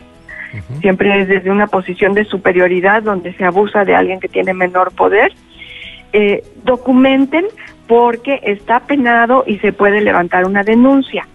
Siempre 0.82 1.22
es 1.22 1.28
desde 1.28 1.50
una 1.50 1.68
posición 1.68 2.14
de 2.14 2.26
superioridad 2.26 3.04
donde 3.04 3.34
se 3.34 3.46
abusa 3.46 3.86
de 3.86 3.96
alguien 3.96 4.20
que 4.20 4.28
tiene 4.28 4.54
menor 4.54 4.94
poder. 4.94 5.32
Eh, 6.13 6.43
documenten 6.63 7.45
porque 7.88 8.39
está 8.43 8.82
penado 8.82 9.43
y 9.47 9.60
se 9.60 9.74
puede 9.74 10.02
levantar 10.02 10.45
una 10.45 10.63
denuncia. 10.63 11.28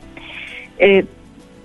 Eh, 0.78 1.04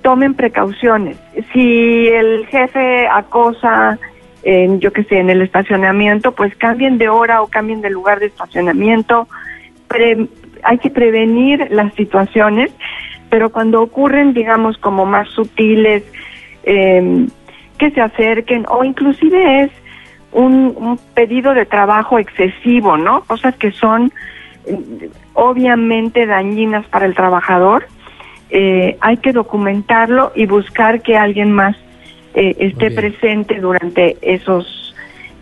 tomen 0.01 0.33
precauciones. 0.33 1.17
Si 1.53 2.07
el 2.07 2.45
jefe 2.47 3.07
acosa, 3.07 3.99
en, 4.43 4.79
yo 4.79 4.91
qué 4.93 5.03
sé, 5.03 5.19
en 5.19 5.29
el 5.29 5.41
estacionamiento, 5.41 6.31
pues 6.33 6.55
cambien 6.55 6.97
de 6.97 7.09
hora 7.09 7.41
o 7.41 7.47
cambien 7.47 7.81
de 7.81 7.89
lugar 7.89 8.19
de 8.19 8.27
estacionamiento. 8.27 9.27
hay 10.63 10.77
que 10.77 10.89
prevenir 10.89 11.67
las 11.71 11.93
situaciones, 11.95 12.71
pero 13.29 13.51
cuando 13.51 13.81
ocurren, 13.81 14.33
digamos, 14.33 14.77
como 14.77 15.05
más 15.05 15.27
sutiles, 15.29 16.03
eh, 16.63 17.27
que 17.77 17.91
se 17.91 18.01
acerquen 18.01 18.65
o 18.69 18.83
inclusive 18.83 19.63
es 19.63 19.71
un, 20.31 20.99
pedido 21.13 21.53
de 21.53 21.65
trabajo 21.65 22.19
excesivo, 22.19 22.97
¿no? 22.97 23.23
Cosas 23.23 23.55
que 23.55 23.71
son 23.71 24.11
eh, 24.65 25.09
obviamente 25.33 26.25
dañinas 26.25 26.85
para 26.87 27.05
el 27.05 27.15
trabajador. 27.15 27.87
Eh, 28.49 28.97
hay 28.99 29.17
que 29.17 29.31
documentarlo 29.31 30.31
y 30.35 30.45
buscar 30.45 31.01
que 31.01 31.17
alguien 31.17 31.51
más 31.51 31.75
eh, 32.33 32.55
esté 32.59 32.91
presente 32.91 33.59
durante 33.59 34.17
esos 34.21 34.77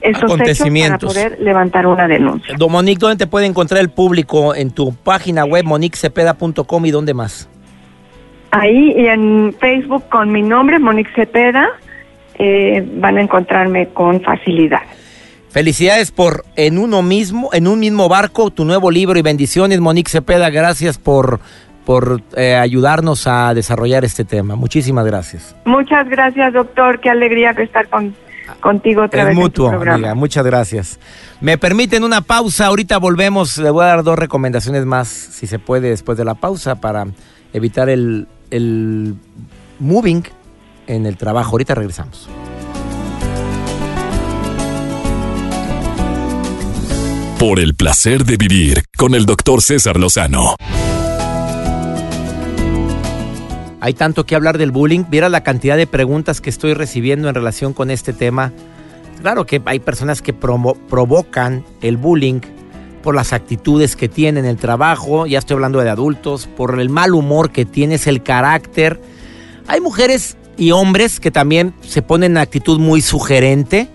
esos 0.02 0.23
acontecimientos 0.23 1.12
hechos 1.12 1.13
para 1.13 1.30
poder 1.30 1.45
levantar 1.45 1.86
una 1.86 2.08
denuncia. 2.08 2.56
Don 2.58 2.71
Monique, 2.71 2.99
¿dónde 2.99 3.17
te 3.17 3.28
puede 3.28 3.47
encontrar 3.47 3.82
el 3.82 3.89
público? 3.89 4.56
En 4.56 4.71
tu 4.71 4.93
página 4.93 5.43
web 5.43 5.65
moniquecepeda.com 5.65 6.86
y 6.86 6.91
dónde 6.91 7.13
más? 7.13 7.49
Ahí 8.52 8.93
y 8.95 9.08
en 9.08 9.54
Facebook 9.60 10.08
con 10.10 10.32
mi 10.32 10.41
nombre, 10.41 10.80
Monique 10.80 11.12
Cepeda 11.13 11.69
eh, 12.39 12.88
van 12.95 13.17
a 13.17 13.21
encontrarme 13.21 13.89
con 13.89 14.21
facilidad. 14.21 14.82
Felicidades 15.49 16.12
por 16.12 16.45
en 16.56 16.78
uno 16.78 17.02
mismo, 17.02 17.49
en 17.54 17.67
un 17.67 17.80
mismo 17.80 18.08
barco, 18.08 18.52
tu 18.52 18.65
nuevo 18.65 18.91
libro 18.91 19.17
y 19.19 19.21
bendiciones, 19.21 19.80
Monique 19.80 20.10
Cepeda. 20.10 20.49
Gracias 20.49 20.97
por 20.97 21.39
por 21.86 22.21
eh, 22.38 22.54
ayudarnos 22.56 23.25
a 23.25 23.52
desarrollar 23.56 24.06
este 24.06 24.23
tema. 24.23 24.56
Muchísimas 24.56 25.08
gracias. 25.08 25.56
Muchas 25.65 26.08
gracias, 26.08 26.54
doctor. 26.54 26.99
Qué 26.99 27.10
alegría 27.10 27.49
estar 27.49 27.89
con, 27.89 28.13
contigo 28.60 29.06
otra 29.06 29.25
vez. 29.25 29.36
mutuo, 29.36 29.69
amiga. 29.69 30.13
Muchas 30.13 30.45
gracias. 30.45 30.99
Me 31.41 31.58
permiten 31.58 32.04
una 32.04 32.21
pausa. 32.21 32.67
Ahorita 32.67 32.99
volvemos. 32.99 33.58
Le 33.58 33.71
voy 33.71 33.86
a 33.86 33.88
dar 33.88 34.04
dos 34.04 34.19
recomendaciones 34.19 34.86
más, 34.86 35.08
si 35.08 35.47
se 35.47 35.58
puede, 35.58 35.89
después 35.89 36.15
de 36.15 36.25
la 36.25 36.36
pausa, 36.36 36.75
para 36.80 37.08
evitar 37.54 37.89
el, 37.89 38.28
el 38.52 39.15
moving 39.80 40.21
en 40.89 41.06
el 41.06 41.15
trabajo. 41.15 41.52
Ahorita 41.52 41.75
regresamos. 41.75 42.28
Por 47.39 47.62
el 47.62 47.75
placer 47.75 48.25
de 48.25 48.36
vivir 48.36 48.84
con 48.97 49.15
el 49.15 49.25
doctor 49.25 49.62
César 49.62 49.97
Lozano. 49.97 50.56
Hay 53.80 53.93
tanto 53.93 54.25
que 54.25 54.36
hablar 54.36 54.58
del 54.58 54.71
bullying. 54.71 55.06
Viera 55.10 55.30
la 55.30 55.41
cantidad 55.41 55.78
de 55.78 55.88
preguntas 55.88 56.41
que 56.41 56.49
estoy 56.49 56.73
recibiendo 56.73 57.30
en 57.30 57.36
relación 57.36 57.71
con 57.73 57.91
este 57.91 58.12
tema. 58.12 58.52
Claro 59.21 59.45
que 59.45 59.62
hay 59.65 59.80
personas 59.80 60.21
que 60.21 60.34
provocan 60.34 61.63
el 61.82 61.95
bullying 61.95 62.41
por 63.02 63.15
las 63.15 63.34
actitudes 63.34 63.95
que 63.95 64.10
tienen 64.10 64.45
en 64.45 64.52
el 64.52 64.58
trabajo, 64.58 65.25
ya 65.25 65.39
estoy 65.39 65.56
hablando 65.56 65.80
de 65.80 65.89
adultos, 65.89 66.47
por 66.47 66.80
el 66.80 66.89
mal 66.89 67.13
humor 67.13 67.52
que 67.52 67.65
tienes, 67.65 68.08
el 68.08 68.23
carácter. 68.23 69.02
Hay 69.67 69.82
mujeres 69.82 70.38
y 70.60 70.72
hombres 70.72 71.22
que 71.22 71.32
también 71.32 71.74
se 71.82 72.02
ponen 72.02 72.34
en 72.34 72.38
actitud 72.38 72.80
muy 72.80 73.02
sugerente. 73.02 73.88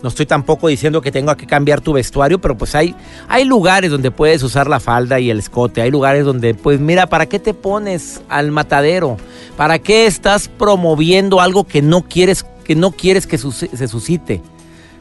No 0.00 0.08
estoy 0.10 0.26
tampoco 0.26 0.68
diciendo 0.68 1.00
que 1.00 1.10
tenga 1.10 1.36
que 1.36 1.46
cambiar 1.46 1.80
tu 1.80 1.92
vestuario, 1.92 2.40
pero 2.40 2.56
pues 2.56 2.74
hay, 2.76 2.94
hay 3.26 3.44
lugares 3.44 3.90
donde 3.90 4.12
puedes 4.12 4.42
usar 4.44 4.68
la 4.68 4.78
falda 4.78 5.18
y 5.18 5.30
el 5.30 5.40
escote. 5.40 5.82
Hay 5.82 5.90
lugares 5.90 6.24
donde, 6.24 6.54
pues 6.54 6.78
mira, 6.78 7.08
¿para 7.08 7.26
qué 7.26 7.40
te 7.40 7.52
pones 7.52 8.22
al 8.28 8.52
matadero? 8.52 9.16
¿Para 9.56 9.80
qué 9.80 10.06
estás 10.06 10.46
promoviendo 10.48 11.40
algo 11.40 11.64
que 11.64 11.82
no 11.82 12.02
quieres 12.02 12.46
que, 12.64 12.76
no 12.76 12.92
quieres 12.92 13.26
que 13.26 13.38
se 13.38 13.88
suscite? 13.88 14.40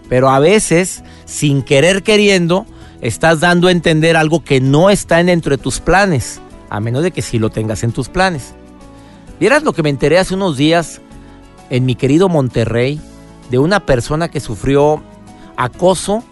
Pero 0.09 0.31
a 0.31 0.39
veces, 0.39 1.03
sin 1.25 1.61
querer 1.61 2.01
queriendo, 2.01 2.65
estás 3.01 3.39
dando 3.39 3.67
a 3.67 3.71
entender 3.71 4.17
algo 4.17 4.43
que 4.43 4.61
no 4.61 4.89
está 4.89 5.23
dentro 5.23 5.55
de 5.55 5.61
tus 5.61 5.79
planes, 5.79 6.41
a 6.69 6.79
menos 6.79 7.03
de 7.03 7.11
que 7.11 7.21
sí 7.21 7.37
lo 7.37 7.51
tengas 7.51 7.83
en 7.83 7.91
tus 7.91 8.09
planes. 8.09 8.55
Vieras 9.43 9.63
lo 9.63 9.73
que 9.73 9.83
me 9.83 9.89
enteré 9.89 10.19
hace 10.19 10.35
unos 10.35 10.55
días 10.55 11.01
en 11.69 11.85
mi 11.85 11.95
querido 11.95 12.29
Monterrey 12.29 13.01
de 13.51 13.59
una 13.59 13.85
persona 13.85 14.31
que 14.31 14.39
sufrió 14.39 15.03
acoso, 15.57 16.23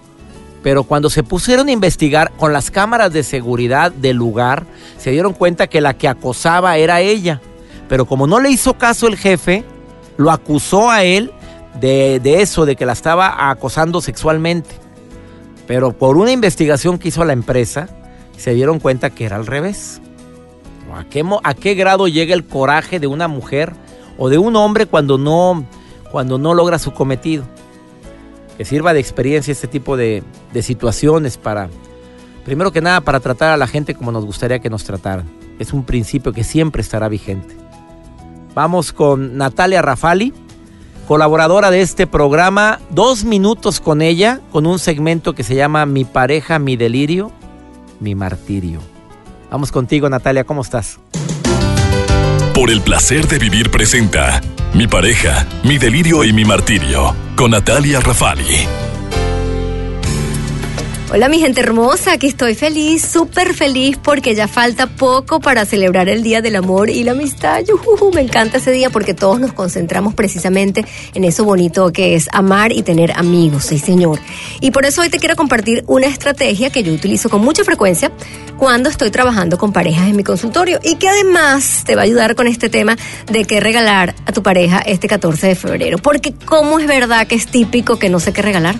pero 0.63 0.85
cuando 0.85 1.09
se 1.09 1.21
pusieron 1.21 1.67
a 1.67 1.73
investigar 1.73 2.31
con 2.37 2.53
las 2.53 2.71
cámaras 2.71 3.11
de 3.11 3.23
seguridad 3.23 3.91
del 3.91 4.15
lugar, 4.15 4.65
se 4.97 5.11
dieron 5.11 5.33
cuenta 5.33 5.67
que 5.67 5.81
la 5.81 5.93
que 5.97 6.07
acosaba 6.07 6.77
era 6.77 7.01
ella. 7.01 7.41
Pero 7.89 8.05
como 8.05 8.27
no 8.27 8.39
le 8.39 8.49
hizo 8.49 8.77
caso 8.77 9.09
el 9.09 9.17
jefe, 9.17 9.65
lo 10.15 10.31
acusó 10.31 10.89
a 10.89 11.03
él 11.03 11.33
de, 11.81 12.21
eso, 12.23 12.65
de 12.65 12.77
que 12.77 12.85
la 12.85 12.93
estaba 12.93 13.49
acosando 13.49 13.99
sexualmente. 13.99 14.69
Pero 15.67 15.91
por 15.91 16.15
una 16.15 16.31
investigación 16.31 16.97
que 16.97 17.09
hizo 17.09 17.25
la 17.25 17.33
empresa, 17.33 17.89
se 18.37 18.53
dieron 18.53 18.79
cuenta 18.79 19.09
que 19.09 19.25
era 19.25 19.35
al 19.35 19.47
revés. 19.47 19.99
¿A 20.95 21.03
qué, 21.05 21.23
¿A 21.43 21.53
qué 21.53 21.73
grado 21.75 22.07
llega 22.07 22.33
el 22.33 22.45
coraje 22.45 22.99
de 22.99 23.07
una 23.07 23.27
mujer 23.27 23.73
o 24.17 24.29
de 24.29 24.37
un 24.37 24.55
hombre 24.55 24.85
cuando 24.85 25.17
no, 25.17 25.65
cuando 26.11 26.37
no 26.37 26.53
logra 26.53 26.79
su 26.79 26.91
cometido? 26.91 27.43
Que 28.57 28.65
sirva 28.65 28.93
de 28.93 28.99
experiencia 28.99 29.51
este 29.51 29.67
tipo 29.67 29.97
de, 29.97 30.23
de 30.53 30.61
situaciones 30.61 31.37
para, 31.37 31.69
primero 32.45 32.71
que 32.71 32.81
nada, 32.81 33.01
para 33.01 33.19
tratar 33.19 33.51
a 33.51 33.57
la 33.57 33.67
gente 33.67 33.95
como 33.95 34.11
nos 34.11 34.25
gustaría 34.25 34.59
que 34.59 34.69
nos 34.69 34.83
trataran. 34.83 35.29
Es 35.59 35.73
un 35.73 35.83
principio 35.83 36.33
que 36.33 36.43
siempre 36.43 36.81
estará 36.81 37.07
vigente. 37.07 37.55
Vamos 38.53 38.91
con 38.91 39.37
Natalia 39.37 39.81
Rafali, 39.81 40.33
colaboradora 41.07 41.71
de 41.71 41.81
este 41.81 42.05
programa. 42.05 42.79
Dos 42.89 43.23
minutos 43.23 43.79
con 43.79 44.01
ella, 44.01 44.41
con 44.51 44.65
un 44.65 44.79
segmento 44.79 45.33
que 45.33 45.43
se 45.43 45.55
llama 45.55 45.85
Mi 45.85 46.03
pareja, 46.03 46.59
mi 46.59 46.75
delirio, 46.75 47.31
mi 47.99 48.13
martirio. 48.15 48.90
Vamos 49.51 49.73
contigo, 49.73 50.09
Natalia, 50.09 50.45
¿cómo 50.45 50.61
estás? 50.61 50.97
Por 52.53 52.71
el 52.71 52.81
placer 52.81 53.27
de 53.27 53.37
vivir 53.37 53.69
presenta 53.69 54.39
Mi 54.73 54.87
pareja, 54.87 55.45
mi 55.63 55.77
delirio 55.77 56.23
y 56.23 56.31
mi 56.31 56.45
martirio 56.45 57.13
con 57.35 57.51
Natalia 57.51 57.99
Rafali. 57.99 58.90
Hola 61.13 61.27
mi 61.27 61.39
gente 61.39 61.59
hermosa, 61.59 62.13
aquí 62.13 62.27
estoy 62.27 62.55
feliz, 62.55 63.03
súper 63.03 63.53
feliz 63.53 63.97
porque 64.01 64.33
ya 64.33 64.47
falta 64.47 64.87
poco 64.87 65.41
para 65.41 65.65
celebrar 65.65 66.07
el 66.07 66.23
Día 66.23 66.41
del 66.41 66.55
Amor 66.55 66.89
y 66.89 67.03
la 67.03 67.11
Amistad. 67.11 67.63
me 68.13 68.21
encanta 68.21 68.59
ese 68.59 68.71
día 68.71 68.89
porque 68.89 69.13
todos 69.13 69.37
nos 69.41 69.51
concentramos 69.51 70.13
precisamente 70.13 70.85
en 71.13 71.25
eso 71.25 71.43
bonito 71.43 71.91
que 71.91 72.15
es 72.15 72.29
amar 72.31 72.71
y 72.71 72.81
tener 72.81 73.11
amigos, 73.11 73.65
sí 73.65 73.77
señor. 73.77 74.19
Y 74.61 74.71
por 74.71 74.85
eso 74.85 75.01
hoy 75.01 75.09
te 75.09 75.19
quiero 75.19 75.35
compartir 75.35 75.83
una 75.87 76.07
estrategia 76.07 76.69
que 76.69 76.81
yo 76.81 76.93
utilizo 76.93 77.29
con 77.29 77.41
mucha 77.41 77.65
frecuencia 77.65 78.09
cuando 78.57 78.89
estoy 78.89 79.11
trabajando 79.11 79.57
con 79.57 79.73
parejas 79.73 80.07
en 80.07 80.15
mi 80.15 80.23
consultorio 80.23 80.79
y 80.81 80.95
que 80.95 81.09
además 81.09 81.83
te 81.83 81.95
va 81.95 82.03
a 82.03 82.05
ayudar 82.05 82.35
con 82.35 82.47
este 82.47 82.69
tema 82.69 82.95
de 83.29 83.43
qué 83.43 83.59
regalar 83.59 84.15
a 84.27 84.31
tu 84.31 84.43
pareja 84.43 84.79
este 84.79 85.09
14 85.09 85.47
de 85.47 85.55
febrero. 85.55 85.97
Porque 85.97 86.33
cómo 86.45 86.79
es 86.79 86.87
verdad 86.87 87.27
que 87.27 87.35
es 87.35 87.47
típico 87.47 87.99
que 87.99 88.09
no 88.09 88.21
sé 88.21 88.31
qué 88.31 88.41
regalar, 88.41 88.75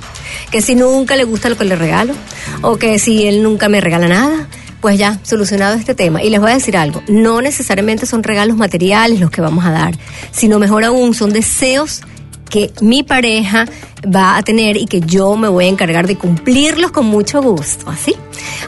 que 0.49 0.61
si 0.61 0.75
nunca 0.75 1.17
le 1.17 1.25
gusta 1.25 1.49
lo 1.49 1.57
que 1.57 1.65
le 1.65 1.75
regalo, 1.75 2.13
o 2.61 2.77
que 2.77 2.99
si 2.99 3.27
él 3.27 3.43
nunca 3.43 3.69
me 3.69 3.81
regala 3.81 4.07
nada, 4.07 4.47
pues 4.81 4.97
ya, 4.97 5.19
solucionado 5.23 5.75
este 5.75 5.95
tema. 5.95 6.23
Y 6.23 6.29
les 6.29 6.39
voy 6.39 6.51
a 6.51 6.55
decir 6.55 6.75
algo, 6.75 7.03
no 7.07 7.41
necesariamente 7.41 8.05
son 8.05 8.23
regalos 8.23 8.57
materiales 8.57 9.19
los 9.19 9.31
que 9.31 9.41
vamos 9.41 9.63
a 9.65 9.71
dar, 9.71 9.97
sino 10.31 10.59
mejor 10.59 10.83
aún 10.83 11.13
son 11.13 11.31
deseos 11.31 12.01
que 12.49 12.71
mi 12.81 13.01
pareja 13.01 13.65
va 14.05 14.37
a 14.37 14.43
tener 14.43 14.75
y 14.75 14.85
que 14.85 14.99
yo 14.99 15.37
me 15.37 15.47
voy 15.47 15.65
a 15.65 15.67
encargar 15.69 16.05
de 16.05 16.17
cumplirlos 16.17 16.91
con 16.91 17.05
mucho 17.05 17.41
gusto, 17.41 17.89
¿así? 17.89 18.15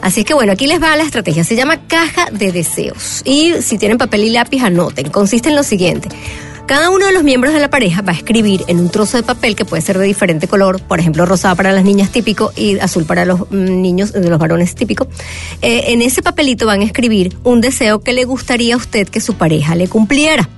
Así 0.00 0.20
es 0.20 0.26
que 0.26 0.34
bueno, 0.34 0.52
aquí 0.52 0.66
les 0.66 0.82
va 0.82 0.96
la 0.96 1.04
estrategia, 1.04 1.44
se 1.44 1.54
llama 1.54 1.86
caja 1.86 2.30
de 2.32 2.50
deseos 2.50 3.20
y 3.24 3.52
si 3.60 3.76
tienen 3.76 3.98
papel 3.98 4.24
y 4.24 4.30
lápiz 4.30 4.62
anoten, 4.62 5.10
consiste 5.10 5.50
en 5.50 5.56
lo 5.56 5.62
siguiente. 5.62 6.08
Cada 6.66 6.88
uno 6.88 7.04
de 7.06 7.12
los 7.12 7.24
miembros 7.24 7.52
de 7.52 7.60
la 7.60 7.68
pareja 7.68 8.00
va 8.00 8.12
a 8.12 8.16
escribir 8.16 8.64
en 8.68 8.80
un 8.80 8.88
trozo 8.88 9.18
de 9.18 9.22
papel 9.22 9.54
que 9.54 9.66
puede 9.66 9.82
ser 9.82 9.98
de 9.98 10.06
diferente 10.06 10.48
color, 10.48 10.80
por 10.80 10.98
ejemplo, 10.98 11.26
rosado 11.26 11.54
para 11.56 11.72
las 11.72 11.84
niñas 11.84 12.10
típico 12.10 12.52
y 12.56 12.78
azul 12.78 13.04
para 13.04 13.26
los 13.26 13.40
mm, 13.50 13.82
niños 13.82 14.12
de 14.12 14.30
los 14.30 14.38
varones 14.38 14.74
típico. 14.74 15.06
Eh, 15.60 15.84
en 15.88 16.00
ese 16.00 16.22
papelito 16.22 16.64
van 16.64 16.80
a 16.80 16.84
escribir 16.84 17.36
un 17.44 17.60
deseo 17.60 18.00
que 18.00 18.14
le 18.14 18.24
gustaría 18.24 18.74
a 18.74 18.78
usted 18.78 19.06
que 19.06 19.20
su 19.20 19.34
pareja 19.34 19.74
le 19.74 19.88
cumpliera 19.88 20.48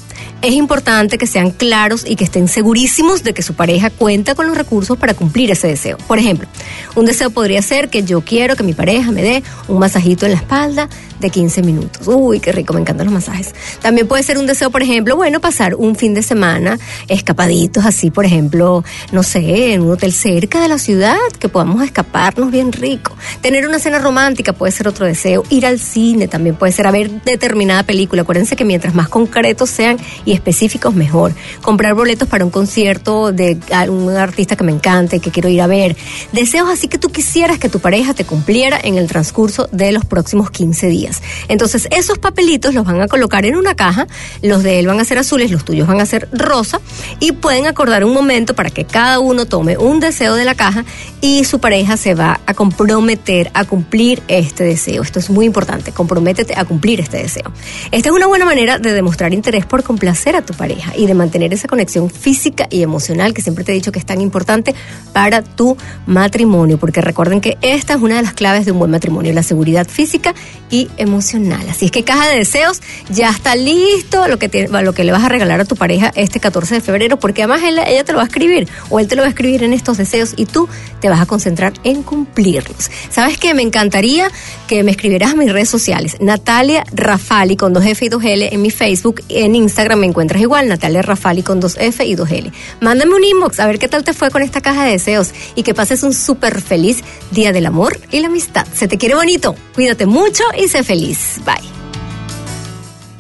es 0.43 0.53
importante 0.53 1.19
que 1.19 1.27
sean 1.27 1.51
claros 1.51 2.05
y 2.07 2.17
que 2.17 2.25
estén 2.25 2.49
segurísimos 2.49 3.23
de 3.23 3.35
que 3.35 3.43
su 3.43 3.55
pareja 3.55 3.91
cuenta 3.91 4.35
con 4.35 4.47
los 4.47 4.57
recursos 4.57 4.97
para 4.99 5.15
cumplir 5.15 5.51
ese 5.51 5.69
deseo. 5.69 5.97
Por 6.07 6.19
ejemplo, 6.19 6.47
un 6.95 7.07
deseo 7.07 7.31
podría 7.31 7.63
ser 7.63 7.89
que 7.89 8.05
yo 8.05 8.21
quiero 8.21 8.55
que 8.55 8.63
mi 8.63 8.73
pareja 8.73 9.11
me 9.11 9.23
dé 9.23 9.43
un 9.69 9.79
masajito 9.79 10.27
en 10.27 10.33
la 10.33 10.39
espalda 10.39 10.89
de 11.21 11.31
15 11.31 11.63
minutos. 11.63 12.07
Uy, 12.07 12.41
qué 12.41 12.53
rico, 12.53 12.75
me 12.75 12.81
encantan 12.81 13.07
los 13.07 13.15
masajes. 13.15 13.55
También 13.81 14.07
puede 14.07 14.23
ser 14.23 14.39
un 14.39 14.47
deseo, 14.47 14.71
por 14.71 14.83
ejemplo, 14.83 15.17
bueno, 15.17 15.41
pasar 15.41 15.75
un 15.75 15.97
fin 15.97 16.15
de 16.15 16.23
semana 16.23 16.79
escapaditos, 17.09 17.85
así, 17.85 18.11
por 18.11 18.25
ejemplo, 18.25 18.85
no 19.13 19.23
sé, 19.23 19.73
en 19.73 19.83
un 19.83 19.93
hotel 19.93 20.13
cerca 20.13 20.61
de 20.61 20.69
la 20.69 20.79
ciudad, 20.79 21.17
que 21.39 21.49
podamos 21.49 21.83
escaparnos 21.83 22.51
bien 22.51 22.73
rico. 22.73 23.17
Tener 23.41 23.67
una 23.67 23.79
cena 23.79 23.99
romántica 23.99 24.53
puede 24.53 24.73
ser 24.73 24.89
otro 24.89 25.07
deseo. 25.07 25.43
Ir 25.51 25.67
al 25.67 25.79
cine 25.79 26.29
también 26.29 26.57
puede 26.57 26.73
ser 26.73 26.87
a 26.87 26.91
ver 26.91 27.23
determinada 27.23 27.83
película. 27.83 28.23
Acuérdense 28.23 28.57
que 28.57 28.65
mientras 28.65 28.95
más 28.95 29.09
concretos 29.09 29.71
sean 29.71 29.99
y 30.25 30.33
específicos 30.33 30.95
mejor. 30.95 31.33
Comprar 31.63 31.95
boletos 31.95 32.29
para 32.29 32.45
un 32.45 32.51
concierto 32.51 33.33
de 33.33 33.59
un 33.89 34.11
artista 34.11 34.57
que 34.57 34.65
me 34.65 34.73
encante, 34.73 35.21
que 35.21 35.31
quiero 35.31 35.49
ir 35.49 35.61
a 35.61 35.67
ver. 35.67 35.97
Deseos 36.33 36.69
así 36.71 36.89
que 36.89 36.99
tú 36.99 37.11
quisieras 37.11 37.59
que 37.59 37.69
tu 37.69 37.81
pareja 37.81 38.15
te 38.15 38.25
cumpliera 38.25 38.79
en 38.83 38.97
el 38.97 39.07
transcurso 39.07 39.69
de 39.73 39.93
los 39.93 40.05
próximos 40.05 40.51
15 40.51 40.87
días. 40.89 41.06
Entonces, 41.49 41.89
esos 41.91 42.19
papelitos 42.19 42.75
los 42.75 42.85
van 42.85 43.01
a 43.01 43.09
colocar 43.09 43.47
en 43.47 43.57
una 43.57 43.75
caja, 43.75 44.07
los 44.43 44.63
de 44.63 44.79
él 44.79 44.87
van 44.87 45.01
a 45.01 45.05
ser 45.05 45.19
azules, 45.19 45.51
los 45.51 45.65
tuyos 45.65 45.87
van 45.87 46.01
a 46.01 46.07
ser 46.07 46.29
rosa 46.33 46.81
y 47.21 47.33
pueden 47.33 47.67
acordar 47.67 48.05
un 48.05 48.13
momento 48.13 48.55
para 48.55 48.71
que 48.71 48.85
cada 48.85 49.21
uno 49.21 49.47
tome 49.47 49.77
un 49.79 50.01
deseo 50.01 50.35
de 50.35 50.45
la 50.45 50.55
caja 50.55 50.85
y 51.21 51.45
su 51.45 51.59
pareja 51.59 51.97
se 51.97 52.15
va 52.15 52.41
a 52.47 52.55
comprometer 52.55 53.51
a 53.55 53.65
cumplir 53.65 54.23
este 54.29 54.65
deseo. 54.65 55.03
Esto 55.03 55.19
es 55.19 55.31
muy 55.31 55.47
importante, 55.47 55.93
comprométete 55.93 56.55
a 56.57 56.65
cumplir 56.65 57.01
este 57.01 57.19
deseo. 57.19 57.53
Esta 57.91 58.09
es 58.09 58.15
una 58.15 58.27
buena 58.27 58.45
manera 58.45 58.79
de 58.79 58.93
demostrar 58.93 59.35
interés 59.35 59.67
por 59.67 59.83
complacer 59.83 60.37
a 60.37 60.43
tu 60.43 60.55
pareja 60.55 60.93
y 60.97 61.07
de 61.07 61.15
mantener 61.15 61.53
esa 61.53 61.69
conexión 61.69 62.11
física 62.11 62.67
y 62.71 62.83
emocional 62.83 63.35
que 63.35 63.43
siempre 63.43 63.65
te 63.65 63.73
he 63.73 63.75
dicho 63.75 63.93
que 63.93 63.99
es 63.99 64.07
tan 64.07 64.21
importante 64.21 64.75
para 65.13 65.43
tu 65.43 65.77
matrimonio, 66.07 66.79
porque 66.79 67.01
recuerden 67.01 67.41
que 67.41 67.59
esta 67.61 67.95
es 67.95 68.01
una 68.01 68.17
de 68.17 68.23
las 68.23 68.35
claves 68.35 68.67
de 68.67 68.73
un 68.73 68.79
buen 68.79 68.91
matrimonio, 68.91 69.33
la 69.33 69.43
seguridad 69.43 69.87
física 69.87 70.35
y 70.71 70.89
emocional. 70.97 71.67
Así 71.69 71.87
es 71.87 71.91
que 71.91 72.05
caja 72.05 72.29
de 72.29 72.39
deseos 72.39 72.81
ya 73.11 73.31
está 73.31 73.57
listo 73.57 74.29
lo 74.29 74.39
que, 74.39 74.69
lo 74.69 74.93
que 74.93 75.05
le 75.05 75.13
vas 75.13 75.25
a 75.25 75.29
regalar 75.29 75.61
a 75.61 75.65
tu 75.65 75.77
pareja 75.77 76.13
este 76.15 76.41
14 76.41 76.77
de 76.77 76.81
febrero, 76.81 77.19
porque 77.19 77.43
además 77.43 77.63
ella 77.63 78.05
te 78.05 78.13
lo 78.13 78.19
va 78.19 78.25
a 78.25 78.27
escribir 78.27 78.69
o 78.91 79.01
él 79.01 79.09
te 79.09 79.17
lo 79.17 79.23
va 79.23 79.27
a 79.27 79.31
escribir 79.31 79.63
en 79.63 79.73
estos 79.73 79.97
deseos 79.99 80.35
y 80.37 80.47
tú 80.47 80.69
te 81.01 81.09
vas 81.09 81.21
a 81.21 81.27
concentrar 81.27 81.73
en 81.85 82.03
cumplirlos. 82.03 82.91
¿Sabes 83.11 83.39
qué? 83.39 83.55
Me 83.55 83.63
encantaría 83.63 84.31
que 84.67 84.83
me 84.83 84.91
escribieras 84.91 85.33
a 85.33 85.37
mis 85.37 85.53
redes 85.53 85.69
sociales, 85.69 86.17
Natalia 86.21 86.85
Rafali 86.93 87.57
con 87.57 87.73
dos 87.73 87.85
F 87.85 88.05
y 88.05 88.09
dos 88.09 88.25
L 88.25 88.49
en 88.53 88.63
mi 88.63 88.71
Facebook, 88.71 89.23
en 89.29 89.55
Instagram 89.55 90.05
encuentras 90.05 90.41
igual, 90.43 90.69
Natalia 90.69 91.03
Rafali 91.03 91.43
con 91.43 91.61
dos 91.61 91.77
F 91.79 92.05
y 92.05 92.15
dos 92.15 92.31
L. 92.31 92.51
Mándame 92.81 93.15
un 93.15 93.25
inbox 93.25 93.61
a 93.61 93.67
ver 93.67 93.79
qué 93.79 93.89
tal 93.89 94.05
te 94.05 94.13
fue 94.13 94.31
con 94.31 94.43
esta 94.43 94.61
caja 94.61 94.85
de 94.85 94.93
deseos 94.93 95.31
y 95.55 95.63
que 95.63 95.75
pases 95.75 96.03
un 96.03 96.15
súper 96.15 96.61
feliz 96.61 97.03
Día 97.31 97.53
del 97.53 97.67
Amor 97.67 97.99
y 98.11 98.21
la 98.21 98.29
Amistad. 98.29 98.67
Se 98.75 98.89
te 98.89 98.99
quiere 98.99 99.15
bonito, 99.15 99.55
cuídate 99.75 100.07
mucho 100.07 100.45
y 100.59 100.69
sé 100.69 100.83
feliz. 100.87 101.41
Bye. 101.45 101.69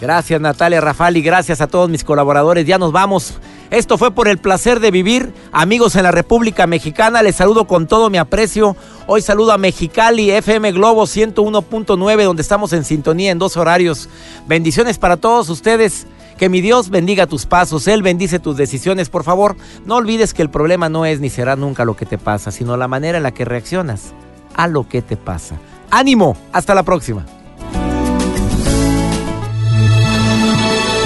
Gracias 0.00 0.40
Natalia 0.40 0.80
Rafali, 0.80 1.22
gracias 1.22 1.60
a 1.60 1.66
todos 1.66 1.90
mis 1.90 2.04
colaboradores. 2.04 2.66
Ya 2.66 2.78
nos 2.78 2.92
vamos. 2.92 3.34
Esto 3.70 3.98
fue 3.98 4.12
por 4.12 4.28
el 4.28 4.38
placer 4.38 4.78
de 4.78 4.92
vivir. 4.92 5.32
Amigos 5.50 5.96
en 5.96 6.04
la 6.04 6.12
República 6.12 6.68
Mexicana, 6.68 7.22
les 7.22 7.34
saludo 7.34 7.66
con 7.66 7.88
todo 7.88 8.10
mi 8.10 8.18
aprecio. 8.18 8.76
Hoy 9.08 9.22
saludo 9.22 9.52
a 9.52 9.58
Mexicali, 9.58 10.30
FM 10.30 10.70
Globo 10.72 11.02
101.9, 11.02 12.24
donde 12.24 12.42
estamos 12.42 12.72
en 12.72 12.84
sintonía 12.84 13.32
en 13.32 13.38
dos 13.38 13.56
horarios. 13.56 14.08
Bendiciones 14.46 14.98
para 14.98 15.16
todos 15.16 15.48
ustedes. 15.48 16.06
Que 16.38 16.50
mi 16.50 16.60
Dios 16.60 16.90
bendiga 16.90 17.26
tus 17.26 17.46
pasos, 17.46 17.88
Él 17.88 18.02
bendice 18.02 18.38
tus 18.38 18.58
decisiones. 18.58 19.08
Por 19.08 19.24
favor, 19.24 19.56
no 19.86 19.96
olvides 19.96 20.34
que 20.34 20.42
el 20.42 20.50
problema 20.50 20.90
no 20.90 21.06
es 21.06 21.18
ni 21.18 21.30
será 21.30 21.56
nunca 21.56 21.86
lo 21.86 21.96
que 21.96 22.04
te 22.04 22.18
pasa, 22.18 22.50
sino 22.50 22.76
la 22.76 22.88
manera 22.88 23.16
en 23.16 23.24
la 23.24 23.32
que 23.32 23.46
reaccionas 23.46 24.12
a 24.54 24.68
lo 24.68 24.86
que 24.86 25.00
te 25.00 25.16
pasa. 25.16 25.56
Ánimo, 25.90 26.36
hasta 26.52 26.74
la 26.74 26.82
próxima. 26.82 27.24